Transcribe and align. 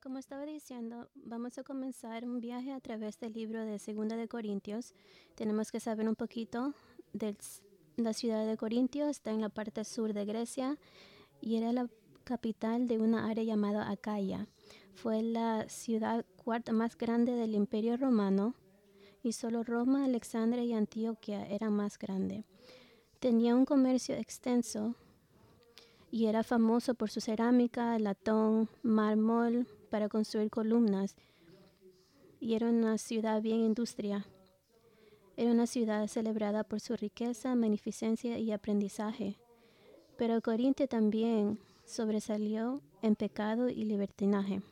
Como 0.00 0.18
estaba 0.18 0.46
diciendo, 0.46 1.08
vamos 1.16 1.58
a 1.58 1.64
comenzar 1.64 2.24
un 2.24 2.40
viaje 2.40 2.72
a 2.72 2.78
través 2.78 3.18
del 3.18 3.32
libro 3.32 3.64
de 3.64 3.80
Segunda 3.80 4.14
de 4.14 4.28
Corintios. 4.28 4.94
Tenemos 5.34 5.72
que 5.72 5.80
saber 5.80 6.08
un 6.08 6.14
poquito 6.14 6.72
de 7.12 7.36
la 7.96 8.12
ciudad 8.12 8.46
de 8.46 8.56
Corintios. 8.56 9.08
Está 9.08 9.32
en 9.32 9.40
la 9.40 9.48
parte 9.48 9.84
sur 9.84 10.12
de 10.12 10.24
Grecia 10.24 10.78
y 11.40 11.56
era 11.56 11.72
la 11.72 11.90
capital 12.22 12.86
de 12.86 12.98
una 12.98 13.28
área 13.28 13.42
llamada 13.42 13.90
Acaya. 13.90 14.46
Fue 14.94 15.20
la 15.20 15.68
ciudad 15.68 16.24
cuarta 16.44 16.72
más 16.72 16.96
grande 16.96 17.32
del 17.32 17.56
Imperio 17.56 17.96
Romano 17.96 18.54
y 19.24 19.32
solo 19.32 19.64
Roma, 19.64 20.04
Alexandria 20.04 20.62
y 20.62 20.74
Antioquia 20.74 21.44
eran 21.48 21.72
más 21.72 21.98
grandes. 21.98 22.44
Tenía 23.18 23.56
un 23.56 23.64
comercio 23.64 24.14
extenso 24.14 24.94
y 26.12 26.26
era 26.26 26.44
famoso 26.44 26.94
por 26.94 27.10
su 27.10 27.20
cerámica, 27.20 27.98
latón, 27.98 28.68
mármol 28.84 29.66
para 29.88 30.08
construir 30.08 30.50
columnas. 30.50 31.16
Y 32.40 32.54
era 32.54 32.68
una 32.68 32.98
ciudad 32.98 33.42
bien 33.42 33.60
industria. 33.60 34.26
Era 35.36 35.50
una 35.50 35.66
ciudad 35.66 36.06
celebrada 36.06 36.64
por 36.64 36.80
su 36.80 36.96
riqueza, 36.96 37.54
magnificencia 37.54 38.38
y 38.38 38.52
aprendizaje. 38.52 39.36
Pero 40.16 40.40
Corintio 40.40 40.88
también 40.88 41.58
sobresalió 41.84 42.80
en 43.02 43.16
pecado 43.16 43.68
y 43.68 43.84
libertinaje. 43.84 44.62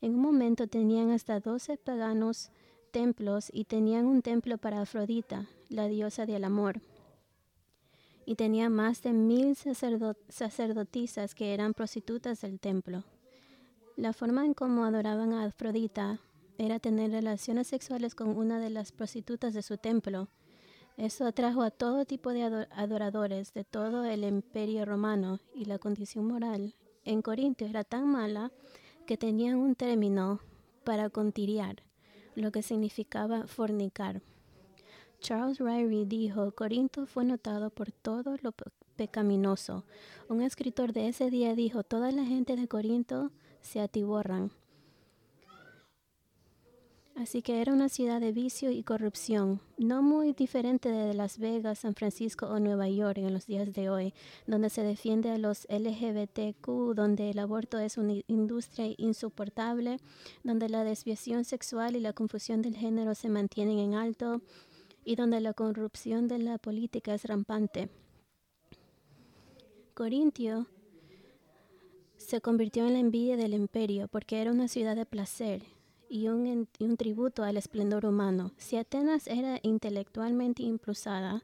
En 0.00 0.14
un 0.14 0.20
momento 0.20 0.66
tenían 0.66 1.10
hasta 1.10 1.40
doce 1.40 1.76
paganos 1.76 2.50
templos 2.90 3.50
y 3.52 3.64
tenían 3.64 4.06
un 4.06 4.22
templo 4.22 4.58
para 4.58 4.80
Afrodita, 4.80 5.46
la 5.68 5.88
diosa 5.88 6.26
del 6.26 6.44
amor 6.44 6.80
y 8.28 8.34
tenía 8.34 8.68
más 8.68 9.02
de 9.02 9.14
mil 9.14 9.56
sacerdotisas 10.28 11.34
que 11.34 11.54
eran 11.54 11.72
prostitutas 11.72 12.42
del 12.42 12.60
templo. 12.60 13.02
La 13.98 14.12
forma 14.12 14.46
en 14.46 14.54
cómo 14.54 14.84
adoraban 14.84 15.32
a 15.32 15.42
Afrodita 15.42 16.20
era 16.56 16.78
tener 16.78 17.10
relaciones 17.10 17.66
sexuales 17.66 18.14
con 18.14 18.28
una 18.28 18.60
de 18.60 18.70
las 18.70 18.92
prostitutas 18.92 19.54
de 19.54 19.62
su 19.62 19.76
templo. 19.76 20.28
Eso 20.96 21.26
atrajo 21.26 21.62
a 21.62 21.72
todo 21.72 22.04
tipo 22.04 22.32
de 22.32 22.44
adoradores 22.70 23.52
de 23.54 23.64
todo 23.64 24.04
el 24.04 24.22
imperio 24.22 24.84
romano 24.84 25.40
y 25.52 25.64
la 25.64 25.80
condición 25.80 26.28
moral 26.28 26.76
en 27.04 27.22
Corintio 27.22 27.66
era 27.66 27.82
tan 27.82 28.06
mala 28.06 28.52
que 29.04 29.16
tenían 29.16 29.56
un 29.56 29.74
término 29.74 30.38
para 30.84 31.10
contiriar, 31.10 31.82
lo 32.36 32.52
que 32.52 32.62
significaba 32.62 33.48
fornicar. 33.48 34.22
Charles 35.18 35.58
Ryrie 35.58 36.06
dijo, 36.06 36.52
Corinto 36.52 37.06
fue 37.06 37.24
notado 37.24 37.70
por 37.70 37.90
todo 37.90 38.36
lo 38.42 38.54
pecaminoso. 38.94 39.82
Un 40.28 40.40
escritor 40.42 40.92
de 40.92 41.08
ese 41.08 41.30
día 41.30 41.56
dijo, 41.56 41.82
toda 41.82 42.12
la 42.12 42.24
gente 42.24 42.54
de 42.54 42.68
Corinto 42.68 43.32
se 43.62 43.80
atiborran. 43.80 44.50
Así 47.18 47.42
que 47.42 47.60
era 47.60 47.72
una 47.72 47.88
ciudad 47.88 48.20
de 48.20 48.30
vicio 48.30 48.70
y 48.70 48.84
corrupción, 48.84 49.60
no 49.76 50.02
muy 50.02 50.34
diferente 50.34 50.88
de 50.88 51.14
Las 51.14 51.38
Vegas, 51.38 51.80
San 51.80 51.96
Francisco 51.96 52.46
o 52.46 52.60
Nueva 52.60 52.88
York 52.88 53.18
en 53.18 53.34
los 53.34 53.46
días 53.46 53.72
de 53.72 53.90
hoy, 53.90 54.14
donde 54.46 54.70
se 54.70 54.84
defiende 54.84 55.32
a 55.32 55.38
los 55.38 55.66
LGBTQ, 55.68 56.94
donde 56.94 57.30
el 57.30 57.40
aborto 57.40 57.80
es 57.80 57.98
una 57.98 58.14
industria 58.28 58.94
insoportable, 58.98 59.98
donde 60.44 60.68
la 60.68 60.84
desviación 60.84 61.44
sexual 61.44 61.96
y 61.96 62.00
la 62.00 62.12
confusión 62.12 62.62
del 62.62 62.76
género 62.76 63.16
se 63.16 63.28
mantienen 63.28 63.80
en 63.80 63.94
alto, 63.94 64.40
y 65.04 65.16
donde 65.16 65.40
la 65.40 65.54
corrupción 65.54 66.28
de 66.28 66.38
la 66.38 66.58
política 66.58 67.14
es 67.14 67.24
rampante. 67.24 67.88
Corintio 69.94 70.68
se 72.18 72.40
convirtió 72.42 72.86
en 72.86 72.92
la 72.92 72.98
envidia 72.98 73.36
del 73.36 73.54
imperio 73.54 74.08
porque 74.08 74.42
era 74.42 74.50
una 74.50 74.68
ciudad 74.68 74.96
de 74.96 75.06
placer 75.06 75.62
y 76.10 76.28
un, 76.28 76.66
tributo 76.96 77.44
al 77.44 77.56
esplendor 77.56 78.04
humano. 78.04 78.52
Si 78.56 78.76
Atenas 78.76 79.26
era 79.26 79.58
intelectualmente 79.62 80.62
impulsada, 80.62 81.42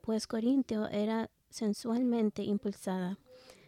pues 0.00 0.26
Corintio 0.26 0.88
era 0.88 1.30
sensualmente 1.50 2.42
impulsada. 2.42 3.18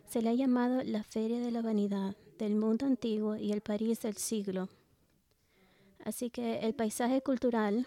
Se 0.09 0.23
le 0.23 0.31
ha 0.31 0.35
llamado 0.35 0.83
la 0.83 1.03
feria 1.03 1.41
de 1.41 1.51
la 1.51 1.63
vanidad 1.63 2.17
del 2.39 2.57
mundo 2.57 2.87
antiguo 2.87 3.37
y 3.37 3.53
el 3.53 3.61
París 3.61 4.01
del 4.01 4.17
siglo. 4.17 4.69
Así 6.05 6.31
que 6.31 6.61
el 6.61 6.75
paisaje 6.75 7.21
cultural 7.23 7.87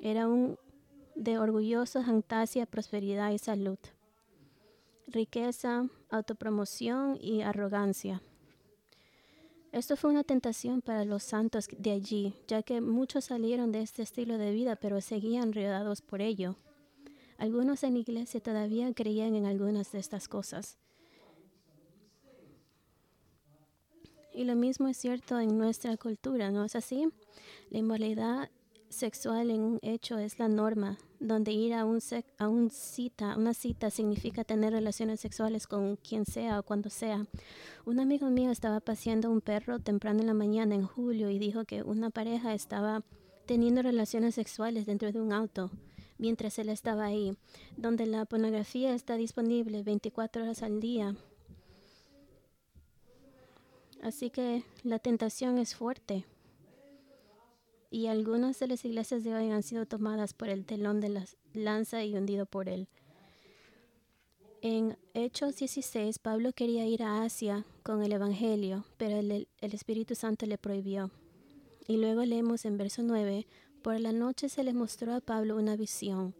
era 0.00 0.26
un 0.28 0.58
de 1.14 1.38
orgullosa 1.38 2.02
jactancia, 2.02 2.66
prosperidad 2.66 3.30
y 3.30 3.38
salud, 3.38 3.78
riqueza, 5.06 5.88
autopromoción 6.10 7.18
y 7.20 7.42
arrogancia. 7.42 8.22
Esto 9.72 9.96
fue 9.96 10.10
una 10.10 10.22
tentación 10.22 10.82
para 10.82 11.04
los 11.04 11.24
santos 11.24 11.66
de 11.76 11.90
allí, 11.90 12.34
ya 12.46 12.62
que 12.62 12.80
muchos 12.80 13.24
salieron 13.24 13.72
de 13.72 13.82
este 13.82 14.02
estilo 14.02 14.38
de 14.38 14.52
vida, 14.52 14.76
pero 14.76 15.00
seguían 15.00 15.52
rodeados 15.52 16.00
por 16.00 16.20
ello. 16.20 16.56
Algunos 17.38 17.82
en 17.82 17.94
la 17.94 17.98
iglesia 17.98 18.40
todavía 18.40 18.94
creían 18.94 19.34
en 19.34 19.46
algunas 19.46 19.90
de 19.90 19.98
estas 19.98 20.28
cosas. 20.28 20.78
Y 24.32 24.44
lo 24.44 24.54
mismo 24.54 24.88
es 24.88 24.96
cierto 24.96 25.40
en 25.40 25.58
nuestra 25.58 25.96
cultura, 25.96 26.50
¿no 26.50 26.64
es 26.64 26.76
así? 26.76 27.08
La 27.70 27.78
inmoralidad 27.78 28.50
sexual 28.94 29.50
en 29.50 29.60
un 29.60 29.78
hecho 29.82 30.18
es 30.18 30.38
la 30.38 30.48
norma, 30.48 30.98
donde 31.20 31.52
ir 31.52 31.74
a, 31.74 31.84
un 31.84 32.00
a 32.38 32.48
un 32.48 32.70
cita, 32.70 33.36
una 33.36 33.54
cita 33.54 33.90
significa 33.90 34.44
tener 34.44 34.72
relaciones 34.72 35.20
sexuales 35.20 35.66
con 35.66 35.96
quien 35.96 36.24
sea 36.24 36.60
o 36.60 36.62
cuando 36.62 36.90
sea. 36.90 37.26
Un 37.84 38.00
amigo 38.00 38.30
mío 38.30 38.50
estaba 38.50 38.80
paseando 38.80 39.30
un 39.30 39.40
perro 39.40 39.78
temprano 39.78 40.20
en 40.20 40.26
la 40.26 40.34
mañana 40.34 40.74
en 40.74 40.86
julio 40.86 41.30
y 41.30 41.38
dijo 41.38 41.64
que 41.64 41.82
una 41.82 42.10
pareja 42.10 42.54
estaba 42.54 43.02
teniendo 43.46 43.82
relaciones 43.82 44.34
sexuales 44.34 44.86
dentro 44.86 45.12
de 45.12 45.20
un 45.20 45.32
auto 45.32 45.70
mientras 46.18 46.58
él 46.58 46.68
estaba 46.68 47.04
ahí, 47.04 47.36
donde 47.76 48.06
la 48.06 48.24
pornografía 48.24 48.94
está 48.94 49.16
disponible 49.16 49.82
24 49.82 50.42
horas 50.42 50.62
al 50.62 50.80
día. 50.80 51.16
Así 54.02 54.30
que 54.30 54.62
la 54.82 54.98
tentación 54.98 55.58
es 55.58 55.74
fuerte 55.74 56.24
y 57.94 58.08
algunas 58.08 58.58
de 58.58 58.66
las 58.66 58.84
iglesias 58.84 59.22
de 59.22 59.36
hoy 59.36 59.50
han 59.50 59.62
sido 59.62 59.86
tomadas 59.86 60.34
por 60.34 60.48
el 60.48 60.66
telón 60.66 61.00
de 61.00 61.10
la 61.10 61.24
lanza 61.52 62.02
y 62.02 62.16
hundido 62.16 62.44
por 62.44 62.68
él. 62.68 62.88
En 64.62 64.98
Hechos 65.14 65.54
16, 65.54 66.18
Pablo 66.18 66.52
quería 66.52 66.88
ir 66.88 67.04
a 67.04 67.22
Asia 67.22 67.64
con 67.84 68.02
el 68.02 68.10
Evangelio, 68.10 68.84
pero 68.96 69.18
el, 69.18 69.46
el, 69.60 69.74
Espíritu 69.74 70.16
Santo 70.16 70.44
le 70.44 70.58
prohibió. 70.58 71.12
Y 71.86 71.98
luego 71.98 72.24
leemos 72.24 72.64
en 72.64 72.78
verso 72.78 73.04
9, 73.04 73.46
por 73.80 74.00
la 74.00 74.10
noche 74.10 74.48
se 74.48 74.64
le 74.64 74.72
mostró 74.72 75.14
a 75.14 75.20
Pablo 75.20 75.54
una 75.56 75.76
visión. 75.76 76.34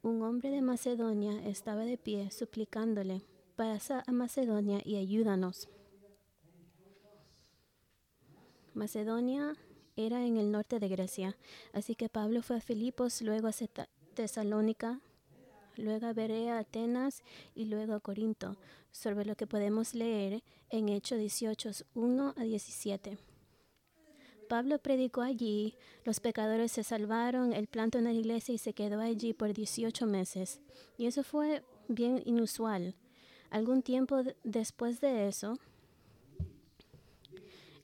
Un 0.00 0.22
hombre 0.22 0.48
de 0.48 0.62
Macedonia 0.62 1.46
estaba 1.46 1.84
de 1.84 1.98
pie 1.98 2.30
suplicándole, 2.30 3.20
pasa 3.56 4.02
a 4.06 4.12
Macedonia 4.12 4.80
y 4.82 4.96
ayúdanos. 4.96 5.68
Macedonia 8.72 9.54
era 9.96 10.24
en 10.24 10.36
el 10.36 10.50
norte 10.50 10.78
de 10.80 10.88
Grecia. 10.88 11.36
Así 11.72 11.94
que 11.94 12.08
Pablo 12.08 12.42
fue 12.42 12.56
a 12.56 12.60
Filipos, 12.60 13.22
luego 13.22 13.48
a 13.48 13.52
Tesalónica, 14.14 15.00
luego 15.76 16.06
a 16.06 16.12
Berea, 16.12 16.58
Atenas 16.58 17.22
y 17.54 17.66
luego 17.66 17.94
a 17.94 18.00
Corinto, 18.00 18.56
sobre 18.92 19.24
lo 19.24 19.36
que 19.36 19.46
podemos 19.46 19.94
leer 19.94 20.42
en 20.70 20.88
Hechos 20.88 21.18
18, 21.18 21.70
1 21.94 22.34
a 22.36 22.42
17. 22.42 23.18
Pablo 24.44 24.78
predicó 24.78 25.22
allí, 25.22 25.74
los 26.04 26.20
pecadores 26.20 26.72
se 26.72 26.84
salvaron, 26.84 27.52
él 27.52 27.66
plantó 27.66 27.98
una 27.98 28.12
iglesia 28.12 28.54
y 28.54 28.58
se 28.58 28.74
quedó 28.74 29.00
allí 29.00 29.32
por 29.32 29.52
18 29.52 30.06
meses. 30.06 30.60
Y 30.98 31.06
eso 31.06 31.24
fue 31.24 31.62
bien 31.88 32.22
inusual. 32.24 32.94
Algún 33.50 33.82
tiempo 33.82 34.22
después 34.42 35.00
de 35.00 35.28
eso, 35.28 35.58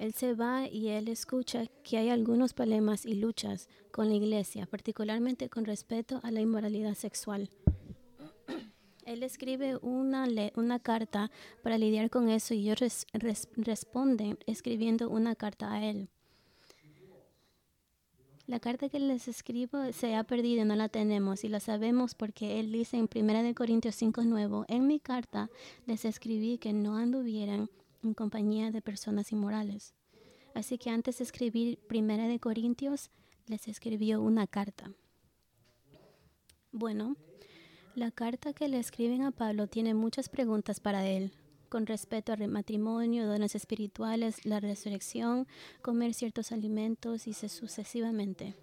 él 0.00 0.14
se 0.14 0.32
va 0.32 0.66
y 0.66 0.88
él 0.88 1.08
escucha 1.08 1.66
que 1.84 1.98
hay 1.98 2.08
algunos 2.08 2.54
problemas 2.54 3.04
y 3.04 3.16
luchas 3.16 3.68
con 3.92 4.08
la 4.08 4.14
iglesia, 4.14 4.64
particularmente 4.64 5.50
con 5.50 5.66
respecto 5.66 6.20
a 6.22 6.30
la 6.30 6.40
inmoralidad 6.40 6.94
sexual. 6.94 7.50
Él 9.04 9.22
escribe 9.22 9.76
una, 9.76 10.26
una 10.54 10.78
carta 10.78 11.30
para 11.62 11.76
lidiar 11.76 12.08
con 12.08 12.30
eso 12.30 12.54
y 12.54 12.70
ellos 12.70 13.06
responden 13.56 14.38
escribiendo 14.46 15.10
una 15.10 15.34
carta 15.34 15.70
a 15.70 15.84
él. 15.84 16.08
La 18.46 18.58
carta 18.58 18.88
que 18.88 19.00
les 19.00 19.28
escribo 19.28 19.92
se 19.92 20.16
ha 20.16 20.24
perdido, 20.24 20.64
no 20.64 20.76
la 20.76 20.88
tenemos 20.88 21.44
y 21.44 21.48
la 21.48 21.60
sabemos 21.60 22.14
porque 22.14 22.58
él 22.58 22.72
dice 22.72 22.96
en 22.96 23.08
1 23.14 23.54
Corintios 23.54 23.96
5, 23.96 24.24
nuevo, 24.24 24.64
en 24.68 24.86
mi 24.86 24.98
carta 24.98 25.50
les 25.84 26.06
escribí 26.06 26.56
que 26.56 26.72
no 26.72 26.96
anduvieran 26.96 27.68
en 28.02 28.14
compañía 28.14 28.70
de 28.70 28.82
personas 28.82 29.32
inmorales. 29.32 29.94
Así 30.54 30.78
que 30.78 30.90
antes 30.90 31.18
de 31.18 31.24
escribir 31.24 31.78
Primera 31.86 32.26
de 32.26 32.40
Corintios, 32.40 33.10
les 33.46 33.68
escribió 33.68 34.20
una 34.20 34.46
carta. 34.46 34.92
Bueno, 36.72 37.16
la 37.94 38.10
carta 38.10 38.52
que 38.52 38.68
le 38.68 38.78
escriben 38.78 39.22
a 39.22 39.32
Pablo 39.32 39.66
tiene 39.66 39.94
muchas 39.94 40.28
preguntas 40.28 40.80
para 40.80 41.06
él. 41.06 41.32
con 41.70 41.86
respeto 41.86 42.32
al 42.32 42.48
matrimonio, 42.48 43.28
dones 43.28 43.54
espirituales, 43.54 44.44
la 44.44 44.58
resurrección, 44.58 45.46
comer 45.82 46.14
ciertos 46.14 46.50
alimentos 46.50 47.28
y 47.28 47.32
sucesivamente. 47.32 48.56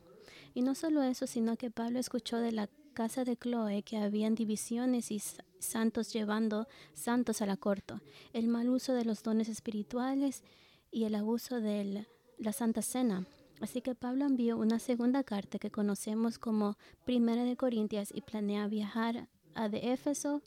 Y 0.54 0.62
no 0.62 0.76
solo 0.76 1.02
eso, 1.02 1.26
sino 1.26 1.56
que 1.56 1.72
Pablo 1.72 2.00
escuchó 2.00 2.38
de 2.38 2.52
la 2.52 2.70
casa 2.94 3.24
de 3.24 3.38
Chloe 3.38 3.82
que 3.84 3.98
habían 3.98 4.36
divisiones 4.36 5.10
y 5.12 5.22
santos 5.60 6.14
llevando 6.14 6.68
santos 6.94 7.42
a 7.42 7.46
la 7.46 7.58
corte, 7.58 7.96
el 8.34 8.48
mal 8.48 8.70
uso 8.70 8.94
de 8.94 9.06
los 9.06 9.24
dones 9.24 9.50
espirituales 9.50 10.44
y 10.92 11.06
el 11.06 11.16
abuso 11.16 11.62
de 11.62 12.06
la 12.38 12.54
Santa 12.54 12.82
Cena. 12.82 13.26
Así 13.60 13.82
que 13.82 13.96
Pablo 13.96 14.26
envió 14.26 14.58
una 14.58 14.80
segunda 14.80 15.24
carta 15.24 15.58
que 15.58 15.72
conocemos 15.72 16.38
como 16.38 16.78
Primera 17.06 17.44
de 17.44 17.58
Corintias 17.58 18.10
y 18.14 18.22
planea 18.22 18.68
viajar 18.68 19.28
a 19.56 19.70
de 19.70 19.94
Éfeso 19.94 20.44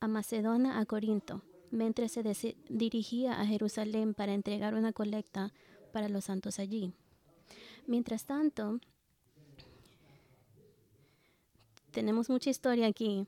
a 0.00 0.08
Macedonia 0.08 0.78
a 0.78 0.84
Corinto 0.84 1.42
mientras 1.70 2.12
se 2.12 2.56
dirigía 2.68 3.40
a 3.40 3.46
Jerusalén 3.46 4.14
para 4.14 4.32
entregar 4.32 4.74
una 4.74 4.92
colecta 4.92 5.52
para 5.92 6.08
los 6.08 6.26
santos 6.26 6.58
allí. 6.58 6.92
Mientras 7.86 8.24
tanto, 8.24 8.80
tenemos 11.90 12.28
mucha 12.28 12.50
historia 12.50 12.86
aquí. 12.86 13.26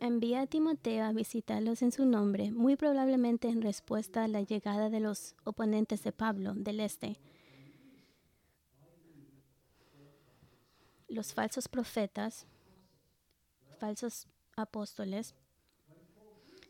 Envía 0.00 0.42
a 0.42 0.46
Timoteo 0.46 1.04
a 1.04 1.12
visitarlos 1.12 1.82
en 1.82 1.90
su 1.90 2.04
nombre, 2.04 2.52
muy 2.52 2.76
probablemente 2.76 3.48
en 3.48 3.62
respuesta 3.62 4.22
a 4.22 4.28
la 4.28 4.42
llegada 4.42 4.90
de 4.90 5.00
los 5.00 5.34
oponentes 5.44 6.04
de 6.04 6.12
Pablo 6.12 6.54
del 6.54 6.78
Este. 6.78 7.18
Los 11.08 11.32
falsos 11.32 11.66
profetas, 11.66 12.46
falsos 13.78 14.28
apóstoles. 14.56 15.34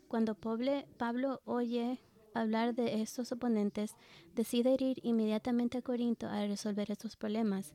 Cuando 0.07 0.33
Pablo 0.33 1.41
oye 1.45 1.99
hablar 2.33 2.73
de 2.73 3.01
estos 3.01 3.31
oponentes, 3.31 3.95
decide 4.33 4.75
ir 4.79 4.99
inmediatamente 5.03 5.77
a 5.77 5.81
Corinto 5.83 6.27
a 6.27 6.47
resolver 6.47 6.89
estos 6.89 7.15
problemas 7.15 7.73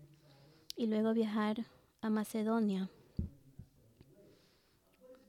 y 0.77 0.87
luego 0.87 1.15
viajar 1.15 1.67
a 2.01 2.11
Macedonia. 2.11 2.91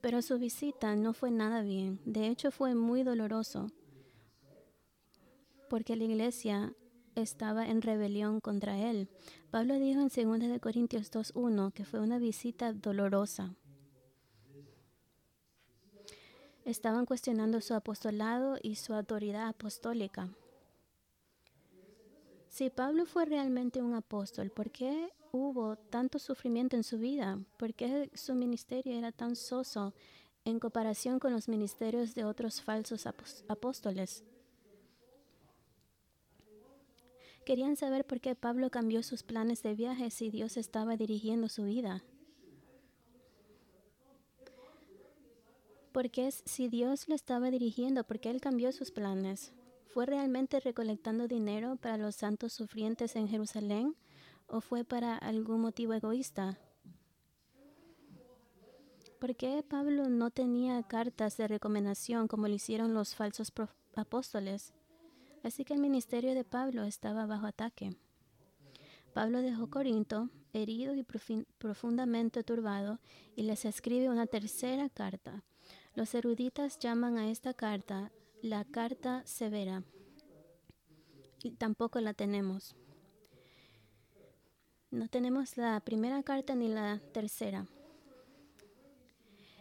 Pero 0.06 0.22
su 0.22 0.38
visita 0.38 0.94
no 0.94 1.12
fue 1.12 1.32
nada 1.32 1.62
bien. 1.62 1.98
De 2.04 2.28
hecho, 2.28 2.52
fue 2.52 2.76
muy 2.76 3.02
doloroso 3.02 3.72
porque 5.68 5.96
la 5.96 6.04
iglesia 6.04 6.72
estaba 7.16 7.66
en 7.66 7.82
rebelión 7.82 8.38
contra 8.38 8.78
él. 8.78 9.08
Pablo 9.50 9.74
dijo 9.74 10.00
en 10.00 10.06
2 10.06 10.60
Corintios 10.60 11.10
2.1 11.10 11.72
que 11.72 11.84
fue 11.84 11.98
una 11.98 12.20
visita 12.20 12.72
dolorosa. 12.72 13.56
Estaban 16.64 17.04
cuestionando 17.04 17.60
su 17.60 17.74
apostolado 17.74 18.58
y 18.62 18.76
su 18.76 18.94
autoridad 18.94 19.48
apostólica. 19.48 20.28
Si 22.56 22.70
Pablo 22.70 23.04
fue 23.04 23.26
realmente 23.26 23.82
un 23.82 23.92
apóstol, 23.92 24.48
¿por 24.48 24.70
qué 24.70 25.12
hubo 25.30 25.76
tanto 25.76 26.18
sufrimiento 26.18 26.74
en 26.74 26.84
su 26.84 26.96
vida? 26.96 27.38
¿Por 27.58 27.74
qué 27.74 28.10
su 28.14 28.34
ministerio 28.34 28.96
era 28.96 29.12
tan 29.12 29.36
soso 29.36 29.92
en 30.46 30.58
comparación 30.58 31.18
con 31.18 31.34
los 31.34 31.50
ministerios 31.50 32.14
de 32.14 32.24
otros 32.24 32.62
falsos 32.62 33.04
apóstoles? 33.06 34.24
Querían 37.44 37.76
saber 37.76 38.06
por 38.06 38.22
qué 38.22 38.34
Pablo 38.34 38.70
cambió 38.70 39.02
sus 39.02 39.22
planes 39.22 39.62
de 39.62 39.74
viaje 39.74 40.10
si 40.10 40.30
Dios 40.30 40.56
estaba 40.56 40.96
dirigiendo 40.96 41.50
su 41.50 41.64
vida. 41.64 42.04
Porque 45.92 46.30
si 46.30 46.68
Dios 46.68 47.06
lo 47.06 47.14
estaba 47.14 47.50
dirigiendo, 47.50 48.02
porque 48.04 48.30
Él 48.30 48.40
cambió 48.40 48.72
sus 48.72 48.90
planes? 48.90 49.52
¿Fue 49.96 50.04
realmente 50.04 50.60
recolectando 50.60 51.26
dinero 51.26 51.76
para 51.76 51.96
los 51.96 52.16
santos 52.16 52.52
sufrientes 52.52 53.16
en 53.16 53.28
Jerusalén 53.28 53.96
o 54.46 54.60
fue 54.60 54.84
para 54.84 55.16
algún 55.16 55.62
motivo 55.62 55.94
egoísta? 55.94 56.58
¿Por 59.18 59.34
qué 59.36 59.64
Pablo 59.66 60.10
no 60.10 60.30
tenía 60.30 60.82
cartas 60.82 61.38
de 61.38 61.48
recomendación 61.48 62.28
como 62.28 62.46
lo 62.46 62.52
hicieron 62.52 62.92
los 62.92 63.14
falsos 63.14 63.50
apóstoles? 63.94 64.74
Así 65.42 65.64
que 65.64 65.72
el 65.72 65.80
ministerio 65.80 66.34
de 66.34 66.44
Pablo 66.44 66.82
estaba 66.82 67.24
bajo 67.24 67.46
ataque. 67.46 67.96
Pablo 69.14 69.40
dejó 69.40 69.70
Corinto 69.70 70.28
herido 70.52 70.94
y 70.94 71.06
profundamente 71.56 72.44
turbado 72.44 73.00
y 73.34 73.44
les 73.44 73.64
escribe 73.64 74.10
una 74.10 74.26
tercera 74.26 74.90
carta 74.90 75.42
los 75.96 76.14
eruditas 76.14 76.78
llaman 76.78 77.16
a 77.16 77.30
esta 77.30 77.54
carta 77.54 78.12
la 78.46 78.64
carta 78.64 79.22
severa. 79.26 79.82
Y 81.42 81.50
tampoco 81.52 82.00
la 82.00 82.14
tenemos. 82.14 82.76
No 84.90 85.08
tenemos 85.08 85.56
la 85.56 85.78
primera 85.80 86.22
carta 86.22 86.54
ni 86.54 86.68
la 86.68 87.00
tercera. 87.12 87.66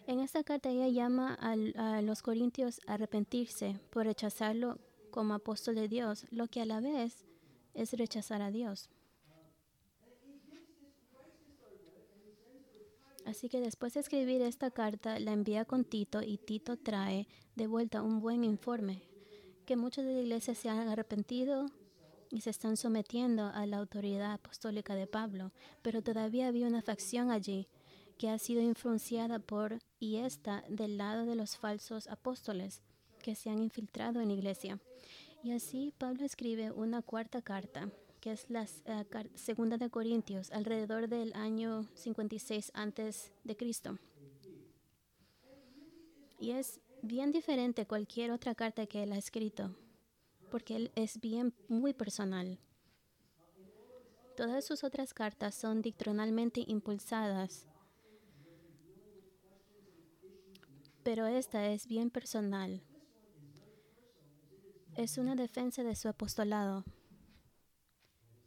En 0.08 0.20
esta 0.20 0.44
carta 0.44 0.70
ella 0.70 0.88
llama 0.88 1.34
a, 1.34 2.02
los 2.02 2.22
corintios 2.22 2.80
a 2.86 2.94
arrepentirse 2.94 3.80
por 3.90 4.06
rechazarlo 4.06 4.78
como 5.10 5.34
apóstol 5.34 5.76
de 5.76 5.88
Dios, 5.88 6.28
lo 6.30 6.48
que 6.48 6.62
a 6.62 6.66
la 6.66 6.80
vez 6.80 7.26
es 7.74 7.92
rechazar 7.94 8.42
a 8.42 8.52
Dios. 8.52 8.90
Así 13.26 13.50
que 13.50 13.60
después 13.60 13.94
de 13.96 14.02
escribir 14.02 14.42
esta 14.42 14.70
carta, 14.70 15.20
la 15.20 15.34
envía 15.34 15.66
con 15.66 15.84
Tito 15.84 16.22
y 16.22 16.38
Tito 16.38 16.78
trae 16.78 17.28
de 17.56 17.68
vuelta 17.68 18.04
un 18.04 18.20
buen 18.20 18.44
informe, 18.44 19.02
que 19.66 19.76
muchos 19.76 20.06
de 20.06 20.14
la 20.14 20.22
iglesia 20.22 20.54
se 20.54 20.70
han 20.70 20.88
arrepentido 20.88 21.66
y 22.30 22.42
se 22.42 22.52
están 22.52 22.78
sometiendo 22.78 23.48
a 23.48 23.66
la 23.66 23.78
autoridad 23.78 24.34
apostólica 24.34 24.94
de 24.94 25.08
Pablo, 25.08 25.52
pero 25.82 26.04
todavía 26.04 26.48
había 26.48 26.68
una 26.68 26.84
facción 26.84 27.32
allí 27.32 27.68
que 28.20 28.30
ha 28.30 28.38
sido 28.38 28.62
influenciada 28.62 29.40
por 29.40 29.80
y 30.00 30.18
está 30.18 30.64
del 30.70 30.98
lado 30.98 31.26
de 31.26 31.36
los 31.36 31.58
falsos 31.58 32.08
apóstoles 32.08 32.84
que 33.22 33.36
se 33.36 33.50
han 33.50 33.62
infiltrado 33.62 34.22
en 34.22 34.28
la 34.28 34.36
iglesia. 34.36 34.80
Y 35.44 35.52
así 35.52 35.94
Pablo 35.98 36.26
escribe 36.26 36.72
una 36.72 37.02
cuarta 37.02 37.42
carta 37.42 37.90
que 38.26 38.32
es 38.32 38.50
la 38.50 38.64
eh, 38.64 39.06
segunda 39.36 39.78
de 39.78 39.92
Corintios, 39.92 40.50
alrededor 40.50 41.08
del 41.08 41.32
año 41.36 41.86
56 41.94 42.72
antes 42.74 43.32
de 43.44 43.56
Cristo. 43.56 44.00
Y 46.40 46.50
es 46.50 46.82
bien 47.04 47.32
diferente 47.32 47.84
a 47.84 47.88
cualquier 47.88 48.32
otra 48.32 48.56
carta 48.56 48.88
que 48.88 49.04
él 49.04 49.12
ha 49.12 49.20
escrito, 49.20 49.76
porque 50.50 50.76
él 50.76 50.92
es 50.96 51.22
bien 51.22 51.54
muy 51.68 51.94
personal. 51.94 52.58
Todas 54.36 54.66
sus 54.66 54.84
otras 54.84 55.14
cartas 55.14 55.54
son 55.54 55.84
dictrinalmente 55.84 56.64
impulsadas, 56.66 57.68
pero 61.04 61.28
esta 61.28 61.68
es 61.68 61.86
bien 61.86 62.10
personal. 62.10 62.82
Es 64.96 65.20
una 65.20 65.36
defensa 65.36 65.84
de 65.84 65.96
su 65.96 66.08
apostolado 66.08 66.86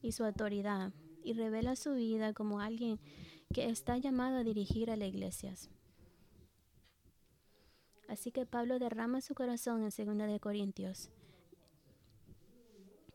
y 0.03 0.13
su 0.13 0.25
autoridad 0.25 0.93
y 1.25 1.35
revela 1.35 1.77
su 1.77 1.95
vida 1.95 2.33
como 2.33 2.61
alguien 2.61 2.99
que 3.53 3.69
está 3.69 3.97
llamado 3.97 4.39
a 4.39 4.45
dirigir 4.45 4.91
a 4.91 4.97
las 4.97 5.09
iglesias. 5.09 5.71
Así 8.09 8.33
que 8.33 8.47
Pablo 8.47 8.79
derrama 8.79 9.21
su 9.21 9.35
corazón 9.35 9.83
en 9.83 9.91
2 9.91 10.29
de 10.29 10.41
Corintios. 10.41 11.11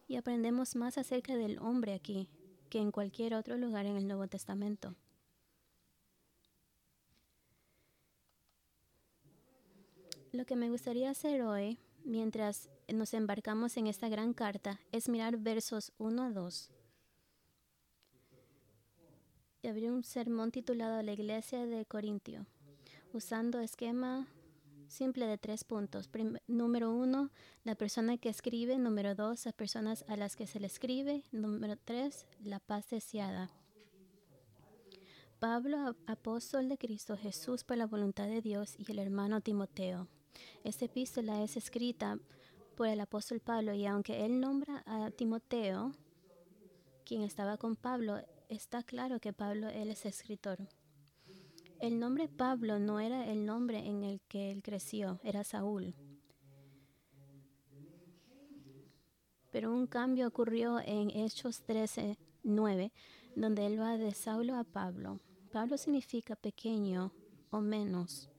Y 0.07 0.17
aprendemos 0.17 0.75
más 0.75 0.97
acerca 0.99 1.35
del 1.35 1.57
hombre 1.57 1.93
aquí 1.93 2.29
que 2.69 2.79
en 2.79 2.91
cualquier 2.91 3.33
otro 3.33 3.57
lugar 3.57 3.85
en 3.87 3.97
el 3.97 4.07
Nuevo 4.07 4.27
Testamento. 4.27 4.95
Lo 10.31 10.45
que 10.45 10.55
me 10.55 10.69
gustaría 10.69 11.11
hacer 11.11 11.43
hoy, 11.43 11.79
mientras 12.03 12.69
nos 12.87 13.13
embarcamos 13.13 13.77
en 13.77 13.87
esta 13.87 14.09
gran 14.09 14.33
carta, 14.33 14.79
es 14.91 15.09
mirar 15.09 15.37
versos 15.37 15.91
1 15.97 16.23
a 16.23 16.29
2 16.31 16.71
y 19.63 19.67
abrió 19.69 19.93
un 19.93 20.03
sermón 20.03 20.51
titulado 20.51 21.01
La 21.01 21.13
Iglesia 21.13 21.65
de 21.65 21.85
Corintio, 21.85 22.45
usando 23.13 23.61
esquema 23.61 24.27
simple 24.89 25.25
de 25.25 25.37
tres 25.37 25.63
puntos. 25.63 26.09
número 26.47 26.91
uno, 26.91 27.31
la 27.63 27.75
persona 27.75 28.17
que 28.17 28.29
escribe. 28.29 28.77
Número 28.77 29.15
dos, 29.15 29.45
las 29.45 29.53
personas 29.53 30.03
a 30.07 30.17
las 30.17 30.35
que 30.35 30.47
se 30.47 30.59
le 30.59 30.67
escribe. 30.67 31.23
Número 31.31 31.77
tres, 31.77 32.27
la 32.43 32.59
paz 32.59 32.89
deseada. 32.89 33.49
Pablo, 35.39 35.95
apóstol 36.07 36.69
de 36.69 36.77
Cristo 36.77 37.17
Jesús 37.17 37.63
por 37.63 37.77
la 37.77 37.87
voluntad 37.87 38.27
de 38.27 38.41
Dios, 38.41 38.75
y 38.77 38.89
el 38.91 38.99
hermano 38.99 39.41
Timoteo. 39.41 40.07
Esta 40.63 40.85
epístola 40.85 41.43
es 41.43 41.57
escrita 41.57 42.17
por 42.75 42.87
el 42.87 42.99
apóstol 42.99 43.39
Pablo 43.39 43.73
y 43.73 43.85
aunque 43.85 44.25
él 44.25 44.39
nombra 44.39 44.83
a 44.85 45.11
Timoteo, 45.11 45.91
quien 47.05 47.21
estaba 47.21 47.57
con 47.57 47.75
Pablo, 47.75 48.17
está 48.49 48.83
claro 48.83 49.19
que 49.19 49.33
Pablo 49.33 49.69
él 49.69 49.89
es 49.89 50.05
escritor. 50.05 50.57
El 51.79 51.99
nombre 51.99 52.29
Pablo 52.29 52.79
no 52.79 52.99
era 52.99 53.29
el 53.29 53.45
nombre 53.45 53.79
en 53.79 54.03
el 54.03 54.21
que 54.21 54.51
él 54.51 54.63
creció, 54.63 55.19
era 55.23 55.43
Saúl. 55.43 55.93
Pero 59.51 59.71
un 59.71 59.85
cambio 59.85 60.27
ocurrió 60.27 60.79
en 60.79 61.09
Hechos 61.11 61.61
13, 61.63 62.17
9, 62.43 62.91
donde 63.35 63.65
él 63.65 63.79
va 63.79 63.97
de 63.97 64.13
Saulo 64.13 64.55
a 64.55 64.63
Pablo. 64.63 65.19
Pablo 65.51 65.77
significa 65.77 66.35
pequeño 66.35 67.13
o 67.51 67.61
menos. 67.61 68.32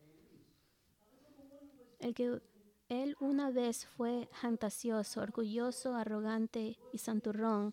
El 2.04 2.12
que 2.12 2.38
él 2.90 3.16
una 3.18 3.50
vez 3.50 3.86
fue 3.86 4.28
fantasioso, 4.30 5.22
orgulloso, 5.22 5.94
arrogante 5.94 6.76
y 6.92 6.98
santurrón, 6.98 7.72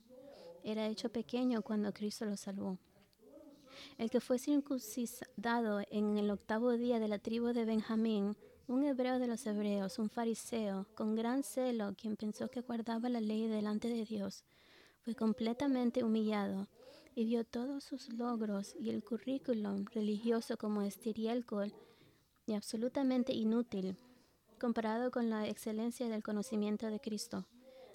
era 0.63 0.87
hecho 0.87 1.09
pequeño 1.09 1.61
cuando 1.63 1.91
Cristo 1.91 2.23
lo 2.23 2.37
salvó. 2.37 2.77
El 3.97 4.09
que 4.09 4.21
fue 4.21 4.39
circuncidado 4.39 5.81
en 5.89 6.17
el 6.17 6.31
octavo 6.31 6.71
día 6.77 6.97
de 6.99 7.09
la 7.09 7.19
tribu 7.19 7.47
de 7.47 7.65
Benjamín, 7.65 8.37
un 8.69 8.85
hebreo 8.85 9.19
de 9.19 9.27
los 9.27 9.45
hebreos, 9.45 9.99
un 9.99 10.09
fariseo, 10.09 10.87
con 10.95 11.13
gran 11.13 11.43
celo, 11.43 11.93
quien 11.97 12.15
pensó 12.15 12.47
que 12.47 12.61
guardaba 12.61 13.09
la 13.09 13.19
ley 13.19 13.49
delante 13.49 13.89
de 13.89 14.05
Dios, 14.05 14.45
fue 15.01 15.13
completamente 15.13 16.05
humillado 16.05 16.69
y 17.15 17.25
vio 17.25 17.43
todos 17.43 17.83
sus 17.83 18.07
logros 18.13 18.77
y 18.79 18.91
el 18.91 19.03
currículum 19.03 19.83
religioso 19.93 20.55
como 20.55 20.83
estirialcohol 20.83 21.73
y 22.45 22.53
absolutamente 22.53 23.33
inútil 23.33 23.97
comparado 24.61 25.09
con 25.09 25.31
la 25.31 25.47
excelencia 25.47 26.07
del 26.07 26.21
conocimiento 26.21 26.85
de 26.85 26.99
Cristo. 26.99 27.47